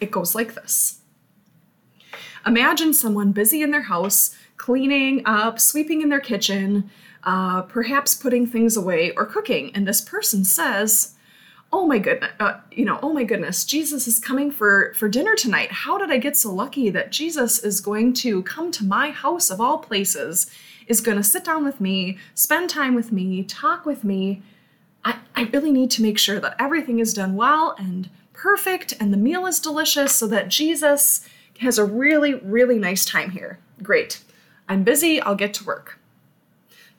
It 0.00 0.10
goes 0.10 0.34
like 0.34 0.54
this 0.54 1.00
Imagine 2.46 2.92
someone 2.92 3.32
busy 3.32 3.62
in 3.62 3.70
their 3.70 3.82
house, 3.82 4.36
cleaning 4.56 5.22
up, 5.24 5.60
sweeping 5.60 6.02
in 6.02 6.08
their 6.08 6.20
kitchen, 6.20 6.90
uh, 7.24 7.62
perhaps 7.62 8.14
putting 8.14 8.46
things 8.46 8.76
away 8.76 9.12
or 9.12 9.24
cooking, 9.26 9.70
and 9.74 9.86
this 9.86 10.00
person 10.00 10.44
says, 10.44 11.14
oh 11.72 11.86
my 11.86 11.98
goodness 11.98 12.30
uh, 12.38 12.60
you 12.70 12.84
know 12.84 12.98
oh 13.02 13.12
my 13.12 13.24
goodness 13.24 13.64
jesus 13.64 14.06
is 14.06 14.18
coming 14.18 14.50
for 14.50 14.92
for 14.94 15.08
dinner 15.08 15.34
tonight. 15.34 15.70
How 15.70 15.98
did 15.98 16.10
i 16.10 16.18
get 16.18 16.36
so 16.36 16.52
lucky 16.52 16.90
that 16.90 17.10
jesus 17.10 17.58
is 17.60 17.80
going 17.80 18.12
to 18.14 18.42
come 18.42 18.70
to 18.72 18.84
my 18.84 19.10
house 19.10 19.50
of 19.50 19.60
all 19.60 19.78
places 19.78 20.50
is 20.86 21.00
going 21.00 21.16
to 21.16 21.22
sit 21.22 21.44
down 21.44 21.64
with 21.64 21.80
me 21.80 22.18
spend 22.34 22.70
time 22.70 22.94
with 22.94 23.12
me 23.12 23.42
talk 23.44 23.86
with 23.86 24.04
me? 24.04 24.42
I, 25.04 25.18
I 25.34 25.42
really 25.52 25.72
need 25.72 25.90
to 25.92 26.02
make 26.02 26.18
sure 26.18 26.38
that 26.38 26.56
everything 26.60 27.00
is 27.00 27.14
done 27.14 27.34
well 27.34 27.74
and 27.78 28.08
perfect 28.32 28.94
and 29.00 29.12
the 29.12 29.16
meal 29.16 29.46
is 29.46 29.58
delicious 29.58 30.14
so 30.14 30.26
that 30.28 30.48
jesus 30.48 31.26
has 31.60 31.78
a 31.78 31.84
really 31.84 32.34
really 32.34 32.78
nice 32.78 33.04
time 33.04 33.30
here. 33.30 33.58
Great. 33.82 34.22
I'm 34.68 34.84
busy 34.84 35.20
i'll 35.20 35.34
get 35.34 35.54
to 35.54 35.64
work 35.64 35.98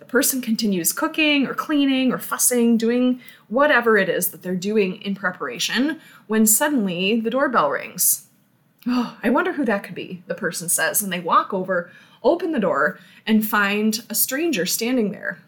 the 0.04 0.10
person 0.10 0.42
continues 0.42 0.92
cooking 0.92 1.48
or 1.48 1.54
cleaning 1.54 2.12
or 2.12 2.18
fussing, 2.18 2.76
doing 2.76 3.22
whatever 3.48 3.98
it 3.98 4.10
is 4.10 4.32
that 4.32 4.42
they're 4.42 4.54
doing 4.54 5.02
in 5.02 5.16
preparation, 5.16 6.02
when 6.28 6.46
suddenly 6.46 7.22
the 7.22 7.30
doorbell 7.30 7.70
rings. 7.70 8.28
Oh, 8.86 9.18
I 9.24 9.30
wonder 9.30 9.54
who 9.54 9.64
that 9.64 9.82
could 9.86 9.96
be, 9.96 10.22
the 10.28 10.36
person 10.36 10.68
says, 10.68 11.02
and 11.02 11.12
they 11.12 11.22
walk 11.22 11.54
over, 11.54 11.90
open 12.22 12.52
the 12.52 12.60
door, 12.60 13.00
and 13.26 13.48
find 13.48 14.04
a 14.10 14.16
stranger 14.16 14.66
standing 14.66 15.14
there. 15.14 15.40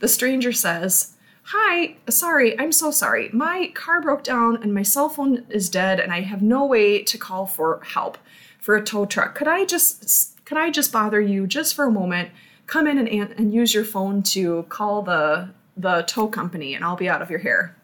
The 0.00 0.08
stranger 0.08 0.50
says, 0.50 1.12
Hi, 1.48 1.96
sorry, 2.08 2.58
I'm 2.58 2.72
so 2.72 2.90
sorry. 2.90 3.28
My 3.30 3.72
car 3.74 4.00
broke 4.00 4.24
down 4.24 4.62
and 4.62 4.72
my 4.72 4.82
cell 4.82 5.10
phone 5.10 5.44
is 5.50 5.68
dead 5.68 6.00
and 6.00 6.10
I 6.10 6.22
have 6.22 6.40
no 6.40 6.64
way 6.64 7.02
to 7.02 7.18
call 7.18 7.44
for 7.44 7.82
help 7.84 8.16
for 8.58 8.74
a 8.74 8.82
tow 8.82 9.04
truck. 9.04 9.34
Could 9.34 9.48
I 9.48 9.66
just 9.66 10.42
could 10.46 10.56
I 10.56 10.70
just 10.70 10.90
bother 10.92 11.20
you 11.20 11.46
just 11.46 11.74
for 11.74 11.84
a 11.84 11.90
moment? 11.90 12.30
Come 12.66 12.86
in 12.86 12.98
and, 12.98 13.08
and 13.08 13.52
use 13.52 13.74
your 13.74 13.84
phone 13.84 14.22
to 14.22 14.64
call 14.68 15.02
the 15.02 15.50
the 15.76 16.02
tow 16.02 16.28
company 16.28 16.74
and 16.74 16.84
I'll 16.84 16.96
be 16.96 17.08
out 17.08 17.22
of 17.22 17.30
your 17.30 17.40
hair. 17.40 17.74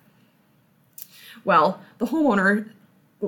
Well, 1.45 1.81
the 1.99 2.07
homeowner 2.07 2.71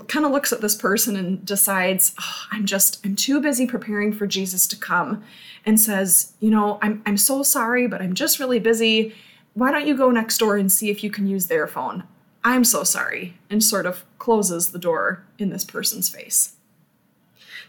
kind 0.08 0.24
of 0.24 0.32
looks 0.32 0.52
at 0.52 0.60
this 0.60 0.74
person 0.74 1.16
and 1.16 1.44
decides, 1.44 2.14
oh, 2.20 2.44
I'm 2.50 2.64
just, 2.64 3.04
I'm 3.04 3.16
too 3.16 3.40
busy 3.40 3.66
preparing 3.66 4.12
for 4.12 4.26
Jesus 4.26 4.66
to 4.68 4.76
come 4.76 5.22
and 5.66 5.78
says, 5.78 6.32
you 6.40 6.50
know, 6.50 6.78
I'm, 6.80 7.02
I'm 7.04 7.16
so 7.16 7.42
sorry, 7.42 7.86
but 7.86 8.00
I'm 8.00 8.14
just 8.14 8.38
really 8.38 8.58
busy. 8.58 9.14
Why 9.54 9.70
don't 9.70 9.86
you 9.86 9.96
go 9.96 10.10
next 10.10 10.38
door 10.38 10.56
and 10.56 10.72
see 10.72 10.90
if 10.90 11.04
you 11.04 11.10
can 11.10 11.26
use 11.26 11.46
their 11.46 11.66
phone? 11.66 12.04
I'm 12.42 12.64
so 12.64 12.84
sorry. 12.84 13.36
And 13.50 13.62
sort 13.62 13.86
of 13.86 14.04
closes 14.18 14.72
the 14.72 14.78
door 14.78 15.24
in 15.38 15.50
this 15.50 15.64
person's 15.64 16.08
face. 16.08 16.54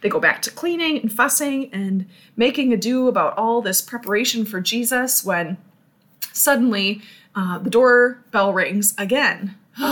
They 0.03 0.10
go 0.10 0.19
back 0.19 0.41
to 0.41 0.51
cleaning 0.51 1.00
and 1.00 1.12
fussing 1.12 1.69
and 1.72 2.05
making 2.36 2.74
ado 2.74 3.07
about 3.07 3.38
all 3.38 3.62
this 3.62 3.81
preparation 3.81 4.43
for 4.43 4.60
Jesus 4.60 5.24
when 5.24 5.57
suddenly 6.33 7.01
uh, 7.33 7.60
the 7.60 7.69
doorbell 7.69 8.51
rings 8.51 8.93
again. 8.98 9.55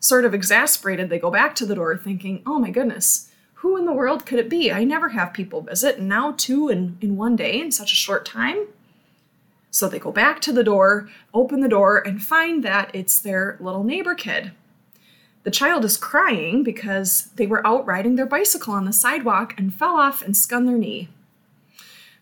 sort 0.00 0.26
of 0.26 0.34
exasperated, 0.34 1.08
they 1.08 1.18
go 1.18 1.30
back 1.30 1.54
to 1.54 1.66
the 1.66 1.74
door 1.74 1.96
thinking, 1.96 2.42
oh 2.46 2.58
my 2.58 2.70
goodness, 2.70 3.30
who 3.54 3.78
in 3.78 3.86
the 3.86 3.92
world 3.92 4.26
could 4.26 4.38
it 4.38 4.50
be? 4.50 4.70
I 4.70 4.84
never 4.84 5.08
have 5.08 5.32
people 5.32 5.62
visit, 5.62 5.96
and 5.96 6.08
now 6.08 6.34
two 6.36 6.68
in, 6.68 6.98
in 7.00 7.16
one 7.16 7.34
day 7.34 7.58
in 7.58 7.72
such 7.72 7.90
a 7.90 7.96
short 7.96 8.26
time. 8.26 8.66
So 9.70 9.88
they 9.88 9.98
go 9.98 10.12
back 10.12 10.40
to 10.42 10.52
the 10.52 10.62
door, 10.62 11.08
open 11.32 11.60
the 11.60 11.68
door, 11.68 12.06
and 12.06 12.22
find 12.22 12.62
that 12.64 12.90
it's 12.94 13.18
their 13.18 13.56
little 13.60 13.82
neighbor 13.82 14.14
kid. 14.14 14.52
The 15.44 15.50
child 15.50 15.84
is 15.84 15.96
crying 15.96 16.62
because 16.62 17.30
they 17.36 17.46
were 17.46 17.66
out 17.66 17.86
riding 17.86 18.16
their 18.16 18.26
bicycle 18.26 18.74
on 18.74 18.84
the 18.84 18.92
sidewalk 18.92 19.54
and 19.56 19.72
fell 19.72 19.96
off 19.96 20.22
and 20.22 20.34
scun 20.34 20.66
their 20.66 20.76
knee. 20.76 21.08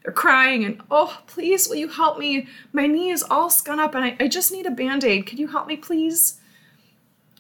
They're 0.04 0.12
crying 0.12 0.64
and, 0.64 0.80
oh, 0.90 1.20
please, 1.26 1.68
will 1.68 1.76
you 1.76 1.88
help 1.88 2.18
me? 2.18 2.46
My 2.72 2.86
knee 2.86 3.10
is 3.10 3.24
all 3.24 3.50
scun 3.50 3.80
up 3.80 3.94
and 3.94 4.04
I, 4.04 4.16
I 4.20 4.28
just 4.28 4.52
need 4.52 4.66
a 4.66 4.70
band 4.70 5.02
aid. 5.02 5.26
Could 5.26 5.38
you 5.38 5.48
help 5.48 5.66
me, 5.66 5.76
please? 5.76 6.38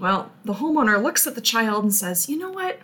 Well, 0.00 0.32
the 0.44 0.54
homeowner 0.54 1.00
looks 1.02 1.26
at 1.26 1.34
the 1.34 1.40
child 1.40 1.84
and 1.84 1.94
says, 1.94 2.28
You 2.28 2.38
know 2.38 2.50
what? 2.50 2.78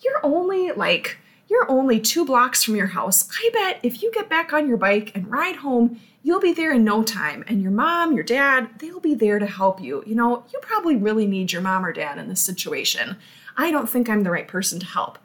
You're 0.00 0.20
only 0.22 0.70
like, 0.70 1.18
you're 1.48 1.70
only 1.70 1.98
two 1.98 2.24
blocks 2.24 2.62
from 2.62 2.76
your 2.76 2.88
house. 2.88 3.28
I 3.30 3.50
bet 3.52 3.80
if 3.82 4.02
you 4.02 4.12
get 4.12 4.28
back 4.28 4.52
on 4.52 4.68
your 4.68 4.76
bike 4.76 5.12
and 5.14 5.30
ride 5.30 5.56
home, 5.56 6.00
you'll 6.22 6.40
be 6.40 6.52
there 6.52 6.72
in 6.72 6.84
no 6.84 7.02
time. 7.02 7.42
And 7.48 7.62
your 7.62 7.70
mom, 7.70 8.12
your 8.12 8.22
dad, 8.22 8.68
they'll 8.78 9.00
be 9.00 9.14
there 9.14 9.38
to 9.38 9.46
help 9.46 9.80
you. 9.80 10.02
You 10.06 10.14
know, 10.14 10.44
you 10.52 10.58
probably 10.60 10.96
really 10.96 11.26
need 11.26 11.52
your 11.52 11.62
mom 11.62 11.84
or 11.84 11.92
dad 11.92 12.18
in 12.18 12.28
this 12.28 12.42
situation. 12.42 13.16
I 13.56 13.70
don't 13.70 13.88
think 13.88 14.08
I'm 14.08 14.22
the 14.22 14.30
right 14.30 14.46
person 14.46 14.78
to 14.80 14.86
help. 14.86 15.18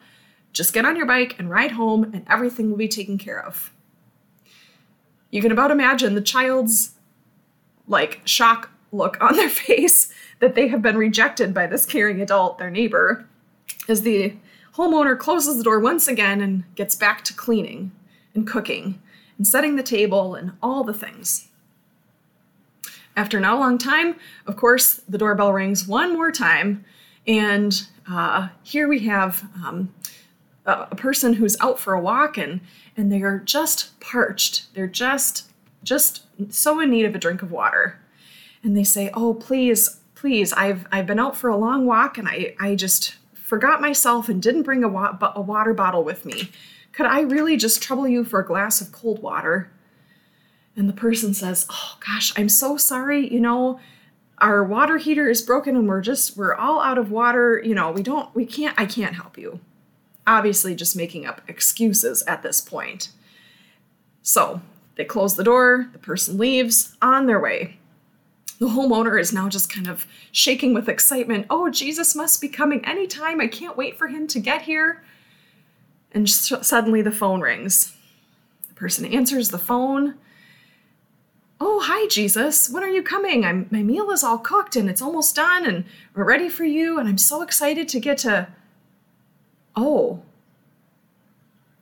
Just 0.53 0.74
get 0.74 0.86
on 0.86 0.96
your 0.96 1.06
bike 1.06 1.36
and 1.38 1.50
ride 1.50 1.72
home, 1.72 2.03
and 2.03 2.25
everything 2.30 2.70
will 2.70 2.77
be 2.77 2.88
taken 2.88 3.18
care 3.18 3.44
of. 3.44 3.74
You 5.30 5.42
can 5.42 5.51
about 5.51 5.72
imagine 5.72 6.15
the 6.15 6.22
child's 6.22 6.92
like 7.88 8.22
shock 8.24 8.70
look 8.92 9.18
on 9.22 9.36
their 9.36 9.50
face 9.50 10.13
that 10.39 10.56
they 10.56 10.68
have 10.70 10.82
been 10.82 10.98
rejected 10.98 11.53
by 11.53 11.68
this 11.68 11.86
caring 11.86 12.22
adult, 12.22 12.60
their 12.60 12.70
neighbor, 12.70 13.27
as 13.89 14.03
the 14.03 14.36
homeowner 14.75 15.18
closes 15.18 15.58
the 15.58 15.63
door 15.63 15.80
once 15.80 16.08
again 16.08 16.42
and 16.42 16.63
gets 16.75 16.96
back 16.96 17.24
to 17.25 17.34
cleaning 17.34 17.92
and 18.34 18.48
cooking 18.48 19.01
and 19.38 19.48
setting 19.48 19.75
the 19.75 19.84
table 19.84 20.36
and 20.36 20.53
all 20.62 20.84
the 20.84 20.94
things. 20.94 21.48
After 23.15 23.39
not 23.39 23.58
a 23.58 23.60
long 23.60 23.77
time, 23.77 24.15
of 24.48 24.56
course, 24.56 24.96
the 25.08 25.18
doorbell 25.18 25.53
rings 25.53 25.88
one 25.88 26.13
more 26.13 26.32
time, 26.32 26.84
and 27.27 27.88
uh, 28.10 28.50
here 28.63 28.88
we 28.88 29.00
have 29.01 29.44
um, 29.63 29.94
a, 30.65 30.88
a 30.92 30.96
person 30.96 31.34
who's 31.34 31.60
out 31.60 31.80
for 31.80 31.94
a 31.94 32.01
walk 32.01 32.38
and 32.38 32.62
and 32.96 33.12
they 33.12 33.22
are 33.22 33.39
just 33.39 34.00
parched. 34.00 34.74
They're 34.74 34.88
just 34.88 35.51
just 35.84 36.24
so 36.50 36.80
in 36.80 36.89
need 36.89 37.06
of 37.06 37.13
a 37.13 37.20
drink 37.20 37.42
of 37.42 37.51
water, 37.51 38.00
and 38.63 38.75
they 38.75 38.84
say, 38.84 39.12
"Oh, 39.13 39.36
please, 39.36 40.00
please! 40.15 40.51
I've 40.53 40.88
I've 40.92 41.06
been 41.06 41.20
out 41.20 41.36
for 41.38 41.50
a 41.50 41.58
long 41.58 41.86
walk 41.86 42.18
and 42.18 42.27
I 42.27 42.56
I 42.60 42.75
just 42.75 43.18
forgot 43.53 43.79
myself 43.79 44.29
and 44.29 44.41
didn't 44.41 44.63
bring 44.63 44.83
a, 44.83 44.88
wa- 44.88 45.15
a 45.36 45.39
water 45.39 45.75
bottle 45.75 46.03
with 46.03 46.25
me. 46.25 46.50
Could 46.91 47.05
I 47.05 47.22
really 47.22 47.55
just 47.55 47.83
trouble 47.83 48.07
you 48.07 48.24
for 48.24 48.39
a 48.39 48.45
glass 48.48 48.81
of 48.81 48.91
cold 48.91 49.22
water? 49.22 49.69
And 50.75 50.89
the 50.89 50.93
person 50.93 51.36
says, 51.36 51.67
Oh 51.69 51.98
gosh, 52.03 52.33
I'm 52.36 52.50
so 52.50 52.77
sorry. 52.77 53.31
You 53.31 53.39
know, 53.39 53.79
our 54.39 54.63
water 54.63 54.98
heater 54.98 55.29
is 55.29 55.43
broken 55.43 55.75
and 55.75 55.88
we're 55.88 56.01
just, 56.01 56.36
we're 56.36 56.55
all 56.55 56.81
out 56.81 56.98
of 56.98 57.12
water. 57.12 57.62
You 57.63 57.75
know, 57.75 57.91
we 57.91 58.01
don't, 58.01 58.33
we 58.33 58.43
can't, 58.43 58.74
I 58.79 58.88
can't 58.88 59.13
help 59.13 59.38
you. 59.38 59.60
Obviously, 60.25 60.74
just 60.74 60.95
making 60.95 61.27
up 61.27 61.41
excuses 61.48 62.24
at 62.24 62.41
this 62.41 62.60
point. 62.60 63.10
So 64.24 64.63
they 64.95 65.05
close 65.05 65.36
the 65.36 65.43
door, 65.43 65.89
the 65.93 66.00
person 66.00 66.39
leaves 66.39 66.98
on 67.03 67.27
their 67.27 67.39
way. 67.39 67.77
The 68.60 68.67
homeowner 68.67 69.19
is 69.19 69.33
now 69.33 69.50
just 69.50 69.72
kind 69.72 69.88
of 69.88 70.05
shaking 70.31 70.74
with 70.74 70.88
excitement. 70.88 71.48
Oh, 71.50 71.69
Jesus 71.69 72.15
must 72.15 72.39
be 72.39 72.48
coming 72.48 72.86
anytime. 72.86 73.41
I 73.41 73.48
can't 73.48 73.77
wait 73.77 73.98
for 73.98 74.07
him 74.07 74.27
to 74.27 74.39
get 74.39 74.62
here. 74.62 75.03
And 76.13 76.29
suddenly 76.29 77.01
the 77.01 77.12
phone 77.12 77.41
rings. 77.41 77.95
The 78.69 78.75
person 78.75 79.05
answers 79.05 79.50
the 79.50 79.57
phone. 79.57 80.15
Oh, 81.60 81.81
hi, 81.83 82.07
Jesus. 82.07 82.69
When 82.69 82.83
are 82.83 82.89
you 82.89 83.01
coming? 83.01 83.45
I'm, 83.45 83.67
my 83.72 83.81
meal 83.83 84.12
is 84.12 84.24
all 84.24 84.38
cooked 84.38 84.75
and 84.75 84.89
it's 84.89 85.01
almost 85.01 85.36
done 85.36 85.65
and 85.65 85.86
we're 86.13 86.24
ready 86.24 86.50
for 86.50 86.65
you. 86.65 87.00
And 87.00 87.10
I'm 87.10 87.17
so 87.17 87.41
excited 87.41 87.88
to 87.89 88.00
get 88.00 88.19
to. 88.19 88.48
Oh, 89.75 90.22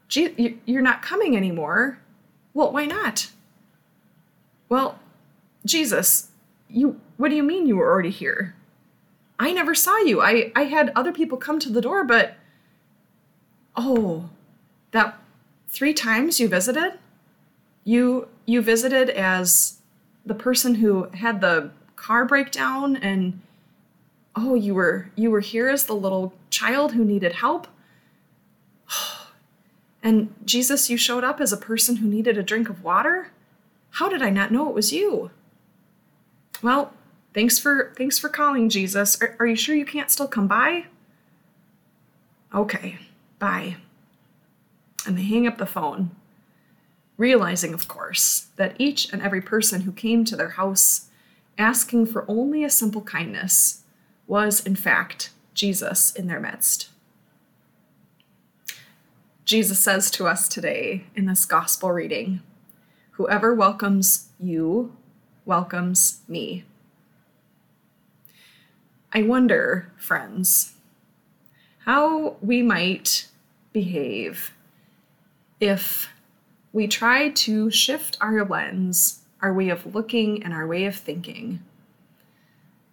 Je- 0.08 0.58
you're 0.66 0.82
not 0.82 1.02
coming 1.02 1.36
anymore. 1.36 2.00
Well, 2.54 2.72
why 2.72 2.86
not? 2.86 3.32
Well, 4.68 5.00
Jesus, 5.66 6.31
you 6.72 7.00
what 7.18 7.30
do 7.30 7.36
you 7.36 7.44
mean 7.44 7.68
you 7.68 7.78
were 7.78 7.92
already 7.92 8.10
here? 8.10 8.56
I 9.40 9.52
never 9.52 9.76
saw 9.76 9.98
you. 9.98 10.22
I 10.22 10.52
I 10.56 10.64
had 10.64 10.92
other 10.96 11.12
people 11.12 11.38
come 11.38 11.60
to 11.60 11.72
the 11.72 11.82
door, 11.82 12.04
but 12.04 12.36
oh, 13.76 14.30
that 14.92 15.20
three 15.68 15.94
times 15.94 16.40
you 16.40 16.48
visited? 16.48 17.00
You 17.84 18.28
you 18.46 18.62
visited 18.62 19.10
as 19.10 19.80
the 20.26 20.36
person 20.36 20.76
who 20.76 21.10
had 21.14 21.42
the 21.42 21.72
car 21.96 22.26
breakdown 22.26 22.96
and 22.96 23.42
oh, 24.36 24.56
you 24.56 24.74
were 24.74 25.10
you 25.16 25.32
were 25.32 25.40
here 25.40 25.70
as 25.70 25.86
the 25.86 25.96
little 25.96 26.34
child 26.50 26.94
who 26.94 27.04
needed 27.06 27.34
help? 27.34 27.68
And 30.04 30.34
Jesus, 30.44 30.90
you 30.90 30.98
showed 30.98 31.24
up 31.24 31.40
as 31.40 31.54
a 31.54 31.58
person 31.58 31.98
who 31.98 32.08
needed 32.08 32.36
a 32.36 32.42
drink 32.42 32.70
of 32.70 32.84
water? 32.84 33.30
How 33.92 34.10
did 34.10 34.24
I 34.24 34.32
not 34.32 34.52
know 34.52 34.68
it 34.68 34.74
was 34.74 34.92
you? 34.92 35.30
Well, 36.62 36.94
thanks 37.34 37.58
for 37.58 37.94
thanks 37.98 38.20
for 38.20 38.30
calling, 38.30 38.70
Jesus. 38.70 39.22
Are, 39.22 39.36
are 39.40 39.48
you 39.48 39.56
sure 39.56 39.76
you 39.76 39.86
can't 39.86 40.12
still 40.12 40.28
come 40.28 40.48
by? 40.48 40.86
Okay, 42.54 43.00
bye. 43.40 43.78
And 45.06 45.18
they 45.18 45.24
hang 45.24 45.48
up 45.48 45.58
the 45.58 45.66
phone, 45.66 46.12
realizing, 47.18 47.74
of 47.74 47.88
course, 47.88 48.48
that 48.58 48.76
each 48.78 49.12
and 49.12 49.22
every 49.22 49.42
person 49.42 49.82
who 49.82 49.92
came 49.92 50.26
to 50.26 50.36
their 50.36 50.50
house 50.50 51.08
asking 51.58 52.08
for 52.08 52.26
only 52.28 52.64
a 52.64 52.70
simple 52.70 53.02
kindness 53.02 53.84
was, 54.28 54.66
in 54.66 54.76
fact, 54.76 55.32
Jesus 55.54 56.12
in 56.12 56.28
their 56.28 56.40
midst. 56.40 56.90
Jesus 59.46 59.80
says 59.80 60.12
to 60.12 60.28
us 60.28 60.48
today 60.48 61.06
in 61.16 61.26
this 61.26 61.46
gospel 61.46 61.92
reading 61.92 62.42
Whoever 63.12 63.54
welcomes 63.54 64.30
you 64.40 64.96
welcomes 65.46 66.22
me. 66.28 66.64
I 69.14 69.24
wonder, 69.24 69.92
friends, 69.98 70.74
how 71.86 72.38
we 72.42 72.62
might 72.62 73.28
behave 73.74 74.52
if 75.60 76.10
we 76.74 76.88
try 76.88 77.30
to 77.30 77.70
shift 77.70 78.18
our 78.22 78.46
lens, 78.46 79.22
our 79.42 79.54
way 79.54 79.70
of 79.70 79.94
looking, 79.94 80.44
and 80.44 80.54
our 80.54 80.66
way 80.66 80.86
of 80.86 80.96
thinking 80.96 81.62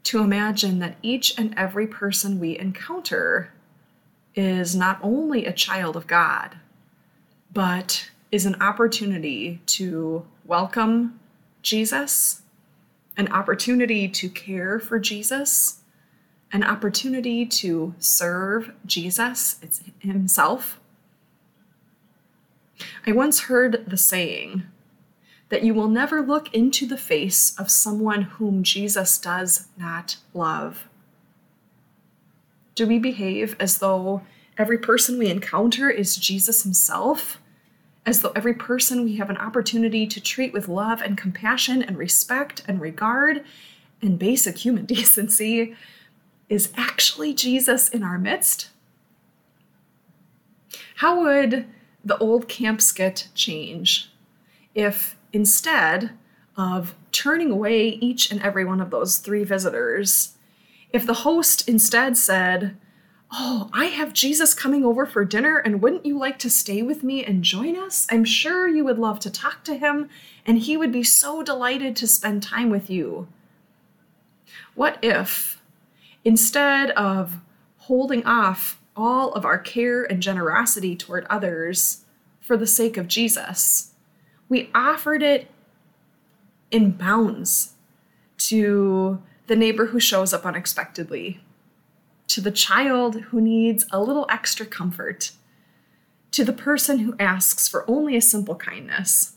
to 0.08 0.20
imagine 0.20 0.78
that 0.78 0.96
each 1.02 1.38
and 1.38 1.52
every 1.54 1.86
person 1.86 2.40
we 2.40 2.58
encounter 2.58 3.52
is 4.34 4.74
not 4.74 4.98
only 5.02 5.44
a 5.44 5.52
child 5.52 5.96
of 5.96 6.06
God, 6.06 6.56
but 7.52 8.10
is 8.32 8.46
an 8.46 8.54
opportunity 8.62 9.60
to 9.66 10.24
welcome 10.46 11.17
Jesus, 11.68 12.40
an 13.18 13.30
opportunity 13.30 14.08
to 14.08 14.30
care 14.30 14.80
for 14.80 14.98
Jesus, 14.98 15.80
an 16.50 16.64
opportunity 16.64 17.44
to 17.44 17.94
serve 17.98 18.72
Jesus 18.86 19.58
it's 19.60 19.82
himself. 19.98 20.80
I 23.06 23.12
once 23.12 23.40
heard 23.40 23.84
the 23.86 23.98
saying 23.98 24.62
that 25.50 25.62
you 25.62 25.74
will 25.74 25.88
never 25.88 26.22
look 26.22 26.54
into 26.54 26.86
the 26.86 26.96
face 26.96 27.54
of 27.58 27.70
someone 27.70 28.22
whom 28.22 28.62
Jesus 28.62 29.18
does 29.18 29.68
not 29.76 30.16
love. 30.32 30.88
Do 32.74 32.86
we 32.86 32.98
behave 32.98 33.56
as 33.60 33.78
though 33.78 34.22
every 34.56 34.78
person 34.78 35.18
we 35.18 35.28
encounter 35.28 35.90
is 35.90 36.16
Jesus 36.16 36.62
himself? 36.62 37.37
As 38.08 38.22
though 38.22 38.32
every 38.34 38.54
person 38.54 39.04
we 39.04 39.16
have 39.16 39.28
an 39.28 39.36
opportunity 39.36 40.06
to 40.06 40.18
treat 40.18 40.54
with 40.54 40.66
love 40.66 41.02
and 41.02 41.18
compassion 41.18 41.82
and 41.82 41.98
respect 41.98 42.62
and 42.66 42.80
regard 42.80 43.44
and 44.00 44.18
basic 44.18 44.56
human 44.56 44.86
decency 44.96 45.76
is 46.48 46.72
actually 46.74 47.34
Jesus 47.34 47.90
in 47.90 48.02
our 48.02 48.16
midst? 48.16 48.70
How 50.94 51.20
would 51.20 51.66
the 52.02 52.16
old 52.16 52.48
camp 52.48 52.80
skit 52.80 53.28
change 53.34 54.10
if 54.74 55.14
instead 55.34 56.12
of 56.56 56.94
turning 57.12 57.50
away 57.50 57.88
each 57.88 58.32
and 58.32 58.42
every 58.42 58.64
one 58.64 58.80
of 58.80 58.88
those 58.88 59.18
three 59.18 59.44
visitors, 59.44 60.38
if 60.94 61.04
the 61.04 61.12
host 61.12 61.68
instead 61.68 62.16
said, 62.16 62.74
Oh, 63.30 63.68
I 63.74 63.86
have 63.86 64.14
Jesus 64.14 64.54
coming 64.54 64.84
over 64.84 65.04
for 65.04 65.24
dinner, 65.24 65.58
and 65.58 65.82
wouldn't 65.82 66.06
you 66.06 66.18
like 66.18 66.38
to 66.38 66.48
stay 66.48 66.80
with 66.80 67.02
me 67.02 67.24
and 67.24 67.42
join 67.42 67.76
us? 67.76 68.06
I'm 68.10 68.24
sure 68.24 68.66
you 68.66 68.84
would 68.84 68.98
love 68.98 69.20
to 69.20 69.30
talk 69.30 69.64
to 69.64 69.76
him, 69.76 70.08
and 70.46 70.58
he 70.58 70.78
would 70.78 70.90
be 70.90 71.02
so 71.02 71.42
delighted 71.42 71.94
to 71.96 72.06
spend 72.06 72.42
time 72.42 72.70
with 72.70 72.88
you. 72.88 73.28
What 74.74 74.98
if, 75.02 75.60
instead 76.24 76.90
of 76.92 77.36
holding 77.80 78.24
off 78.24 78.80
all 78.96 79.32
of 79.34 79.44
our 79.44 79.58
care 79.58 80.04
and 80.04 80.22
generosity 80.22 80.96
toward 80.96 81.26
others 81.28 82.04
for 82.40 82.56
the 82.56 82.66
sake 82.66 82.96
of 82.96 83.08
Jesus, 83.08 83.92
we 84.48 84.70
offered 84.74 85.22
it 85.22 85.50
in 86.70 86.92
bounds 86.92 87.74
to 88.38 89.22
the 89.48 89.56
neighbor 89.56 89.86
who 89.86 90.00
shows 90.00 90.32
up 90.32 90.46
unexpectedly, 90.46 91.40
to 92.28 92.40
the 92.40 92.50
child 92.50 93.20
who 93.22 93.40
needs 93.40 93.86
a 93.90 94.00
little 94.00 94.26
extra 94.28 94.64
comfort, 94.64 95.32
to 96.30 96.44
the 96.44 96.52
person 96.52 97.00
who 97.00 97.16
asks 97.18 97.68
for 97.68 97.88
only 97.90 98.16
a 98.16 98.20
simple 98.20 98.54
kindness. 98.54 99.34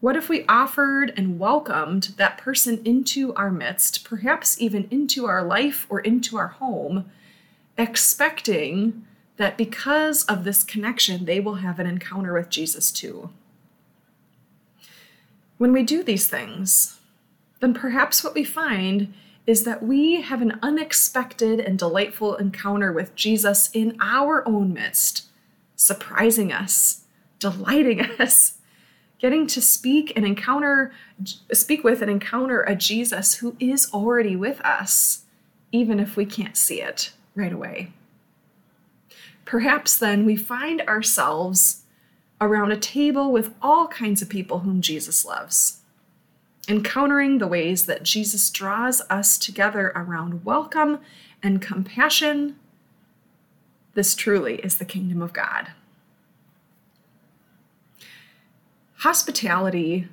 What 0.00 0.16
if 0.16 0.28
we 0.28 0.46
offered 0.46 1.12
and 1.16 1.38
welcomed 1.38 2.14
that 2.16 2.38
person 2.38 2.80
into 2.84 3.34
our 3.34 3.50
midst, 3.50 4.04
perhaps 4.04 4.60
even 4.60 4.88
into 4.90 5.26
our 5.26 5.42
life 5.42 5.86
or 5.90 6.00
into 6.00 6.38
our 6.38 6.48
home, 6.48 7.10
expecting 7.76 9.04
that 9.36 9.56
because 9.56 10.24
of 10.24 10.44
this 10.44 10.64
connection, 10.64 11.24
they 11.24 11.40
will 11.40 11.56
have 11.56 11.78
an 11.78 11.86
encounter 11.86 12.34
with 12.34 12.50
Jesus 12.50 12.90
too? 12.90 13.30
When 15.56 15.72
we 15.72 15.82
do 15.82 16.02
these 16.02 16.26
things, 16.26 16.98
then 17.60 17.74
perhaps 17.74 18.24
what 18.24 18.34
we 18.34 18.44
find 18.44 19.12
is 19.46 19.64
that 19.64 19.82
we 19.82 20.20
have 20.20 20.42
an 20.42 20.58
unexpected 20.62 21.60
and 21.60 21.78
delightful 21.78 22.36
encounter 22.36 22.92
with 22.92 23.14
Jesus 23.14 23.70
in 23.72 23.96
our 24.00 24.46
own 24.46 24.72
midst, 24.72 25.28
surprising 25.76 26.52
us, 26.52 27.04
delighting 27.38 28.00
us, 28.18 28.58
getting 29.18 29.46
to 29.46 29.60
speak 29.60 30.12
and 30.16 30.24
encounter, 30.24 30.92
speak 31.52 31.84
with 31.84 32.00
and 32.02 32.10
encounter 32.10 32.62
a 32.62 32.74
Jesus 32.74 33.34
who 33.34 33.56
is 33.58 33.90
already 33.92 34.36
with 34.36 34.60
us, 34.62 35.24
even 35.72 36.00
if 36.00 36.16
we 36.16 36.24
can't 36.24 36.56
see 36.56 36.80
it 36.80 37.12
right 37.34 37.52
away. 37.52 37.92
Perhaps 39.44 39.98
then 39.98 40.24
we 40.24 40.36
find 40.36 40.80
ourselves 40.82 41.82
around 42.40 42.72
a 42.72 42.76
table 42.76 43.32
with 43.32 43.54
all 43.60 43.88
kinds 43.88 44.22
of 44.22 44.28
people 44.28 44.60
whom 44.60 44.80
Jesus 44.80 45.24
loves, 45.24 45.79
encountering 46.68 47.38
the 47.38 47.46
ways 47.46 47.86
that 47.86 48.02
Jesus 48.02 48.48
draws 48.50 49.02
us 49.10 49.38
together 49.38 49.92
around 49.94 50.44
welcome 50.44 51.00
and 51.42 51.62
compassion. 51.62 52.56
This 53.94 54.14
truly 54.14 54.56
is 54.56 54.78
the 54.78 54.84
kingdom 54.84 55.22
of 55.22 55.32
God. 55.32 55.72
Hospitality 58.98 60.08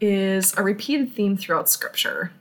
is 0.00 0.56
a 0.56 0.62
repeated 0.62 1.12
theme 1.12 1.36
throughout 1.36 1.68
Scripture. 1.68 2.32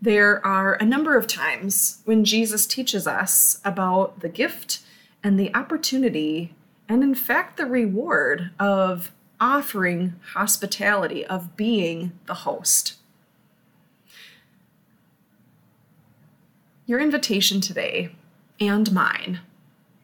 There 0.00 0.44
are 0.46 0.74
a 0.74 0.84
number 0.84 1.16
of 1.16 1.26
times 1.26 2.02
when 2.04 2.24
Jesus 2.24 2.66
teaches 2.66 3.06
us 3.06 3.60
about 3.64 4.20
the 4.20 4.28
gift 4.28 4.80
and 5.24 5.38
the 5.38 5.52
opportunity 5.54 6.54
and 6.88 7.02
in 7.02 7.14
fact 7.14 7.56
the 7.56 7.66
reward 7.66 8.52
of 8.60 9.10
offering 9.40 10.14
hospitality, 10.32 11.24
of 11.26 11.56
being 11.56 12.12
the 12.26 12.34
host. 12.34 12.94
Your 16.86 17.00
invitation 17.00 17.60
today, 17.60 18.10
and 18.60 18.90
mine, 18.92 19.40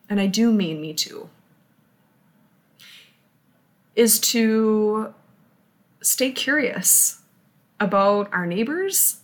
and 0.08 0.20
I 0.20 0.26
do 0.26 0.52
mean 0.52 0.80
me 0.80 0.92
too, 0.92 1.30
is 3.96 4.18
to 4.18 5.14
stay 6.00 6.30
curious 6.30 7.20
about 7.80 8.32
our 8.32 8.46
neighbors 8.46 9.20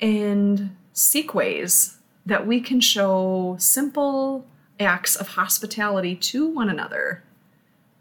and 0.00 0.76
seek 0.92 1.34
ways 1.34 1.98
that 2.24 2.46
we 2.46 2.60
can 2.60 2.80
show 2.80 3.56
simple 3.58 4.46
acts 4.80 5.16
of 5.16 5.28
hospitality 5.28 6.14
to 6.14 6.48
one 6.48 6.68
another 6.68 7.22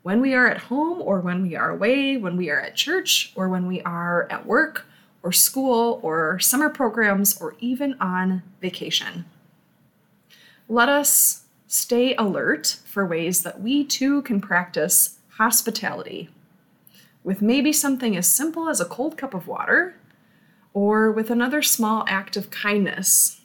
when 0.07 0.21
we 0.21 0.33
are 0.33 0.47
at 0.47 0.57
home 0.71 1.01
or 1.01 1.19
when 1.19 1.41
we 1.41 1.53
are 1.53 1.69
away, 1.69 2.15
when 2.15 2.37
we 2.37 2.49
are 2.49 2.61
at 2.61 2.77
church 2.77 3.33
or 3.35 3.49
when 3.49 3.67
we 3.67 3.81
are 3.81 4.25
at 4.31 4.45
work 4.45 4.85
or 5.21 5.33
school 5.33 5.99
or 6.01 6.39
summer 6.39 6.69
programs 6.69 7.37
or 7.41 7.55
even 7.59 7.93
on 7.99 8.41
vacation. 8.61 9.25
Let 10.69 10.87
us 10.87 11.43
stay 11.67 12.15
alert 12.15 12.79
for 12.85 13.05
ways 13.05 13.43
that 13.43 13.59
we 13.59 13.83
too 13.83 14.21
can 14.21 14.39
practice 14.39 15.19
hospitality 15.31 16.29
with 17.25 17.41
maybe 17.41 17.73
something 17.73 18.15
as 18.15 18.29
simple 18.29 18.69
as 18.69 18.79
a 18.79 18.85
cold 18.85 19.17
cup 19.17 19.33
of 19.33 19.45
water 19.45 19.99
or 20.73 21.11
with 21.11 21.29
another 21.29 21.61
small 21.61 22.05
act 22.07 22.37
of 22.37 22.49
kindness. 22.49 23.41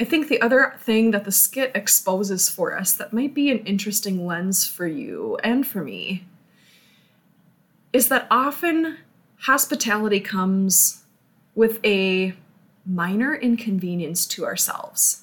I 0.00 0.04
think 0.04 0.28
the 0.28 0.40
other 0.40 0.74
thing 0.80 1.12
that 1.12 1.24
the 1.24 1.30
skit 1.30 1.70
exposes 1.74 2.48
for 2.48 2.76
us 2.76 2.92
that 2.94 3.12
might 3.12 3.32
be 3.32 3.50
an 3.50 3.58
interesting 3.58 4.26
lens 4.26 4.66
for 4.66 4.86
you 4.86 5.38
and 5.44 5.64
for 5.64 5.84
me 5.84 6.26
is 7.92 8.08
that 8.08 8.26
often 8.28 8.98
hospitality 9.42 10.18
comes 10.18 11.04
with 11.54 11.78
a 11.84 12.34
minor 12.84 13.36
inconvenience 13.36 14.26
to 14.26 14.44
ourselves. 14.44 15.22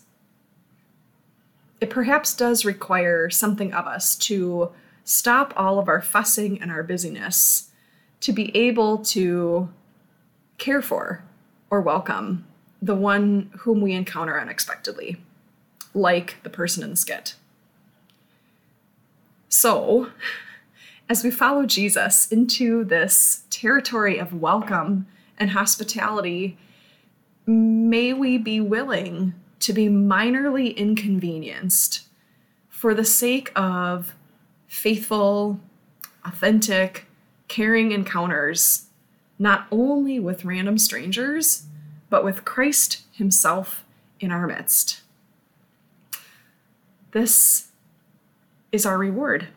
It 1.81 1.89
perhaps 1.89 2.33
does 2.33 2.63
require 2.63 3.29
something 3.29 3.73
of 3.73 3.87
us 3.87 4.15
to 4.17 4.71
stop 5.03 5.53
all 5.57 5.79
of 5.79 5.89
our 5.89 6.01
fussing 6.01 6.61
and 6.61 6.71
our 6.71 6.83
busyness 6.83 7.71
to 8.21 8.31
be 8.31 8.55
able 8.55 8.99
to 8.99 9.67
care 10.57 10.81
for 10.81 11.23
or 11.69 11.81
welcome 11.81 12.45
the 12.81 12.95
one 12.95 13.51
whom 13.59 13.81
we 13.81 13.93
encounter 13.93 14.39
unexpectedly, 14.39 15.17
like 15.93 16.37
the 16.43 16.49
person 16.49 16.83
in 16.83 16.91
the 16.91 16.95
skit. 16.95 17.35
So, 19.49 20.07
as 21.09 21.23
we 21.23 21.29
follow 21.29 21.65
Jesus 21.65 22.31
into 22.31 22.83
this 22.83 23.43
territory 23.49 24.17
of 24.17 24.33
welcome 24.33 25.07
and 25.37 25.51
hospitality, 25.51 26.57
may 27.45 28.13
we 28.13 28.37
be 28.37 28.61
willing 28.61 29.33
to 29.59 29.73
be 29.73 29.87
minorly 29.87 30.75
inconvenienced 30.75 32.07
for 32.69 32.93
the 32.95 33.05
sake 33.05 33.51
of 33.55 34.15
faithful, 34.67 35.59
authentic, 36.25 37.05
caring 37.47 37.91
encounters, 37.91 38.87
not 39.37 39.67
only 39.69 40.19
with 40.19 40.45
random 40.45 40.77
strangers, 40.77 41.65
but 42.11 42.23
with 42.25 42.45
Christ 42.45 43.03
Himself 43.13 43.83
in 44.19 44.31
our 44.31 44.45
midst. 44.45 45.01
This 47.13 47.69
is 48.71 48.85
our 48.85 48.97
reward, 48.97 49.47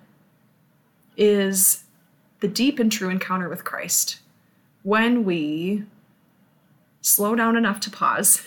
is 1.17 1.85
the 2.41 2.49
deep 2.49 2.79
and 2.79 2.91
true 2.91 3.11
encounter 3.11 3.49
with 3.49 3.65
Christ 3.65 4.21
when 4.83 5.25
we 5.25 5.85
slow 7.01 7.35
down 7.35 7.57
enough 7.57 7.81
to 7.81 7.91
pause 7.91 8.43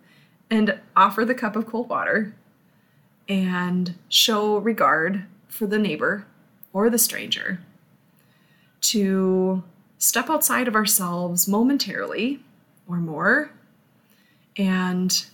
and 0.50 0.80
offer 0.96 1.24
the 1.24 1.34
cup 1.34 1.54
of 1.54 1.66
cold 1.66 1.88
water 1.88 2.34
and 3.28 3.94
show 4.08 4.58
regard 4.58 5.24
for 5.48 5.66
the 5.66 5.78
neighbor 5.78 6.26
or 6.72 6.88
the 6.88 6.98
stranger 6.98 7.60
to 8.80 9.62
step 9.98 10.30
outside 10.30 10.66
of 10.66 10.74
ourselves 10.74 11.46
momentarily 11.46 12.40
or 12.90 12.96
more 12.96 13.52
and 14.56 15.26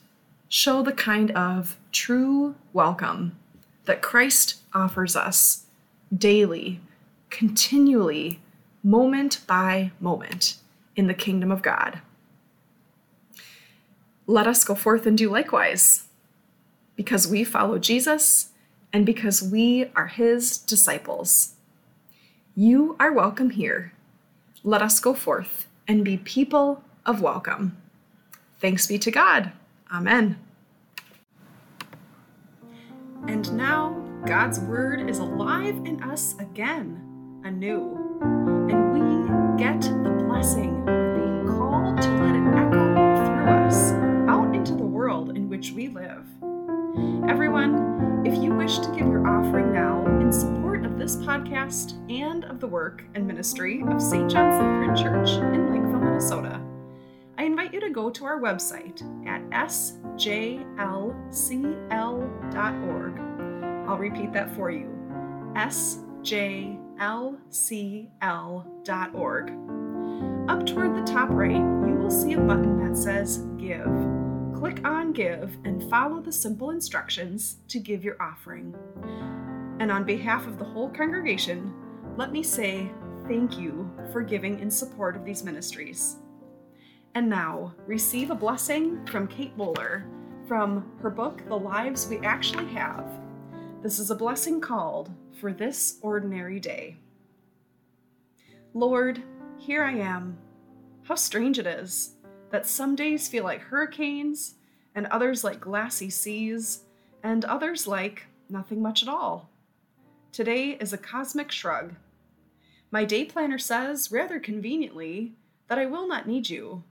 show 0.48 0.82
the 0.82 0.92
kind 0.92 1.30
of 1.32 1.76
true 1.90 2.54
welcome 2.72 3.36
that 3.86 4.02
Christ 4.02 4.56
offers 4.74 5.16
us 5.16 5.64
daily, 6.16 6.80
continually, 7.30 8.40
moment 8.82 9.40
by 9.46 9.90
moment 10.00 10.56
in 10.94 11.06
the 11.06 11.14
kingdom 11.14 11.50
of 11.50 11.62
God 11.62 12.00
let 14.26 14.46
us 14.46 14.64
go 14.64 14.74
forth 14.74 15.06
and 15.06 15.16
do 15.16 15.30
likewise, 15.30 16.04
because 16.96 17.28
we 17.28 17.44
follow 17.44 17.78
Jesus 17.78 18.50
and 18.92 19.06
because 19.06 19.42
we 19.42 19.90
are 19.94 20.08
his 20.08 20.58
disciples. 20.58 21.54
You 22.56 22.96
are 22.98 23.12
welcome 23.12 23.50
here. 23.50 23.92
Let 24.64 24.82
us 24.82 24.98
go 24.98 25.14
forth 25.14 25.66
and 25.86 26.04
be 26.04 26.16
people 26.16 26.82
of 27.06 27.22
welcome. 27.22 27.76
Thanks 28.60 28.86
be 28.86 28.98
to 28.98 29.10
God. 29.10 29.52
Amen. 29.92 30.36
And 33.28 33.52
now 33.56 34.04
God's 34.26 34.60
word 34.60 35.08
is 35.08 35.18
alive 35.18 35.76
in 35.84 36.02
us 36.02 36.34
again, 36.38 37.40
anew, 37.44 37.96
and 38.68 38.92
we 38.92 39.62
get 39.62 39.80
the 39.80 40.24
blessing 40.26 40.80
of 40.88 41.14
being 41.14 41.46
called 41.46 42.02
to 42.02 42.08
let 42.10 42.34
it 42.34 42.46
echo 42.56 42.94
through 43.24 43.66
us 43.66 43.92
out 44.28 44.54
into 44.54 44.74
the 44.74 44.84
world 44.84 45.30
in 45.36 45.48
which 45.48 45.72
we 45.72 45.88
live. 45.88 46.24
Everyone, 47.28 48.22
if 48.26 48.42
you 48.42 48.52
wish 48.54 48.78
to 48.78 48.88
give 48.88 49.06
your 49.06 49.26
offering 49.26 49.72
now 49.72 50.04
in 50.20 50.32
support 50.32 50.84
of 50.84 50.98
this 50.98 51.16
podcast 51.16 51.94
and 52.10 52.44
of 52.46 52.58
the 52.58 52.66
work 52.66 53.04
and 53.14 53.26
ministry 53.26 53.84
of 53.86 54.00
St. 54.02 54.30
John's 54.30 54.56
Lutheran 54.60 54.96
Church 54.96 55.30
in 55.54 55.70
Lakeville, 55.70 56.00
Minnesota, 56.00 56.60
go 57.96 58.10
to 58.10 58.26
our 58.26 58.38
website 58.38 59.00
at 59.26 59.40
sjlcl.org. 59.48 60.28
I'll 63.88 63.96
repeat 63.96 64.34
that 64.34 64.54
for 64.54 64.70
you 64.70 64.92
sjlcl.org. 65.54 66.60
Up 70.50 70.66
toward 70.66 70.94
the 70.94 71.10
top 71.10 71.30
right, 71.30 71.56
you 71.56 71.94
will 71.94 72.10
see 72.10 72.34
a 72.34 72.38
button 72.38 72.76
that 72.84 72.98
says 72.98 73.38
Give. 73.56 73.90
Click 74.54 74.86
on 74.86 75.14
Give 75.14 75.56
and 75.64 75.88
follow 75.88 76.20
the 76.20 76.32
simple 76.32 76.72
instructions 76.72 77.56
to 77.68 77.78
give 77.78 78.04
your 78.04 78.20
offering. 78.20 78.76
And 79.80 79.90
on 79.90 80.04
behalf 80.04 80.46
of 80.46 80.58
the 80.58 80.64
whole 80.66 80.90
congregation, 80.90 81.72
let 82.18 82.30
me 82.30 82.42
say 82.42 82.92
thank 83.26 83.56
you 83.58 83.90
for 84.12 84.20
giving 84.20 84.60
in 84.60 84.70
support 84.70 85.16
of 85.16 85.24
these 85.24 85.42
ministries. 85.42 86.18
And 87.16 87.30
now, 87.30 87.72
receive 87.86 88.30
a 88.30 88.34
blessing 88.34 89.06
from 89.06 89.26
Kate 89.26 89.56
Bowler 89.56 90.04
from 90.46 90.92
her 91.00 91.08
book, 91.08 91.40
The 91.48 91.56
Lives 91.56 92.06
We 92.08 92.18
Actually 92.18 92.66
Have. 92.74 93.08
This 93.82 93.98
is 93.98 94.10
a 94.10 94.14
blessing 94.14 94.60
called 94.60 95.10
For 95.40 95.50
This 95.50 95.96
Ordinary 96.02 96.60
Day. 96.60 96.98
Lord, 98.74 99.22
here 99.56 99.82
I 99.82 99.92
am. 99.92 100.36
How 101.04 101.14
strange 101.14 101.58
it 101.58 101.66
is 101.66 102.16
that 102.50 102.66
some 102.66 102.94
days 102.94 103.28
feel 103.28 103.44
like 103.44 103.62
hurricanes, 103.62 104.56
and 104.94 105.06
others 105.06 105.42
like 105.42 105.58
glassy 105.58 106.10
seas, 106.10 106.82
and 107.22 107.46
others 107.46 107.86
like 107.86 108.26
nothing 108.50 108.82
much 108.82 109.02
at 109.02 109.08
all. 109.08 109.48
Today 110.32 110.72
is 110.72 110.92
a 110.92 110.98
cosmic 110.98 111.50
shrug. 111.50 111.94
My 112.90 113.06
day 113.06 113.24
planner 113.24 113.56
says, 113.56 114.12
rather 114.12 114.38
conveniently, 114.38 115.32
that 115.68 115.78
I 115.78 115.86
will 115.86 116.06
not 116.06 116.28
need 116.28 116.50
you, 116.50 116.84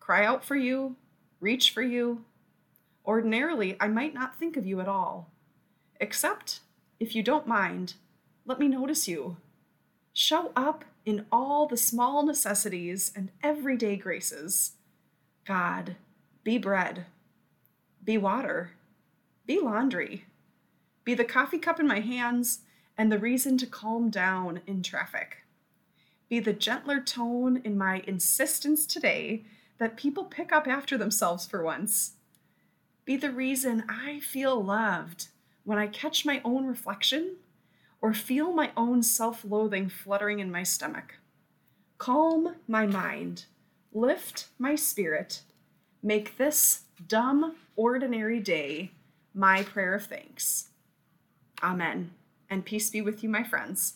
cry 0.00 0.24
out 0.24 0.44
for 0.44 0.56
you, 0.56 0.96
reach 1.38 1.70
for 1.70 1.82
you. 1.82 2.24
Ordinarily, 3.06 3.76
I 3.78 3.86
might 3.88 4.14
not 4.14 4.36
think 4.36 4.56
of 4.56 4.66
you 4.66 4.80
at 4.80 4.88
all. 4.88 5.30
Except, 6.00 6.60
if 6.98 7.14
you 7.14 7.22
don't 7.22 7.46
mind, 7.46 7.94
let 8.44 8.58
me 8.58 8.66
notice 8.66 9.06
you. 9.06 9.36
Show 10.12 10.50
up 10.56 10.84
in 11.06 11.26
all 11.30 11.66
the 11.66 11.76
small 11.76 12.24
necessities 12.24 13.12
and 13.14 13.30
everyday 13.42 13.96
graces. 13.96 14.72
God, 15.46 15.96
be 16.42 16.58
bread, 16.58 17.06
be 18.02 18.18
water, 18.18 18.72
be 19.46 19.60
laundry, 19.60 20.24
be 21.04 21.14
the 21.14 21.24
coffee 21.24 21.58
cup 21.58 21.80
in 21.80 21.86
my 21.86 22.00
hands 22.00 22.60
and 22.96 23.10
the 23.10 23.18
reason 23.18 23.56
to 23.58 23.66
calm 23.66 24.10
down 24.10 24.60
in 24.66 24.82
traffic. 24.82 25.38
Be 26.28 26.38
the 26.38 26.52
gentler 26.52 27.00
tone 27.00 27.60
in 27.64 27.76
my 27.76 28.02
insistence 28.06 28.86
today 28.86 29.44
that 29.80 29.96
people 29.96 30.24
pick 30.24 30.52
up 30.52 30.68
after 30.68 30.96
themselves 30.96 31.44
for 31.44 31.64
once. 31.64 32.12
Be 33.04 33.16
the 33.16 33.32
reason 33.32 33.82
I 33.88 34.20
feel 34.20 34.62
loved 34.62 35.26
when 35.64 35.78
I 35.78 35.88
catch 35.88 36.24
my 36.24 36.40
own 36.44 36.66
reflection 36.66 37.38
or 38.00 38.14
feel 38.14 38.52
my 38.52 38.70
own 38.76 39.02
self 39.02 39.44
loathing 39.44 39.88
fluttering 39.88 40.38
in 40.38 40.52
my 40.52 40.62
stomach. 40.62 41.16
Calm 41.98 42.54
my 42.68 42.86
mind 42.86 43.46
lift 43.92 44.46
my 44.58 44.74
spirit, 44.74 45.42
make 46.02 46.36
this 46.36 46.82
dumb, 47.06 47.56
ordinary 47.76 48.40
day 48.40 48.92
my 49.34 49.62
prayer 49.62 49.94
of 49.94 50.04
thanks. 50.04 50.68
Amen. 51.62 52.12
And 52.48 52.64
peace 52.64 52.90
be 52.90 53.00
with 53.00 53.22
you, 53.22 53.28
my 53.28 53.44
friends. 53.44 53.94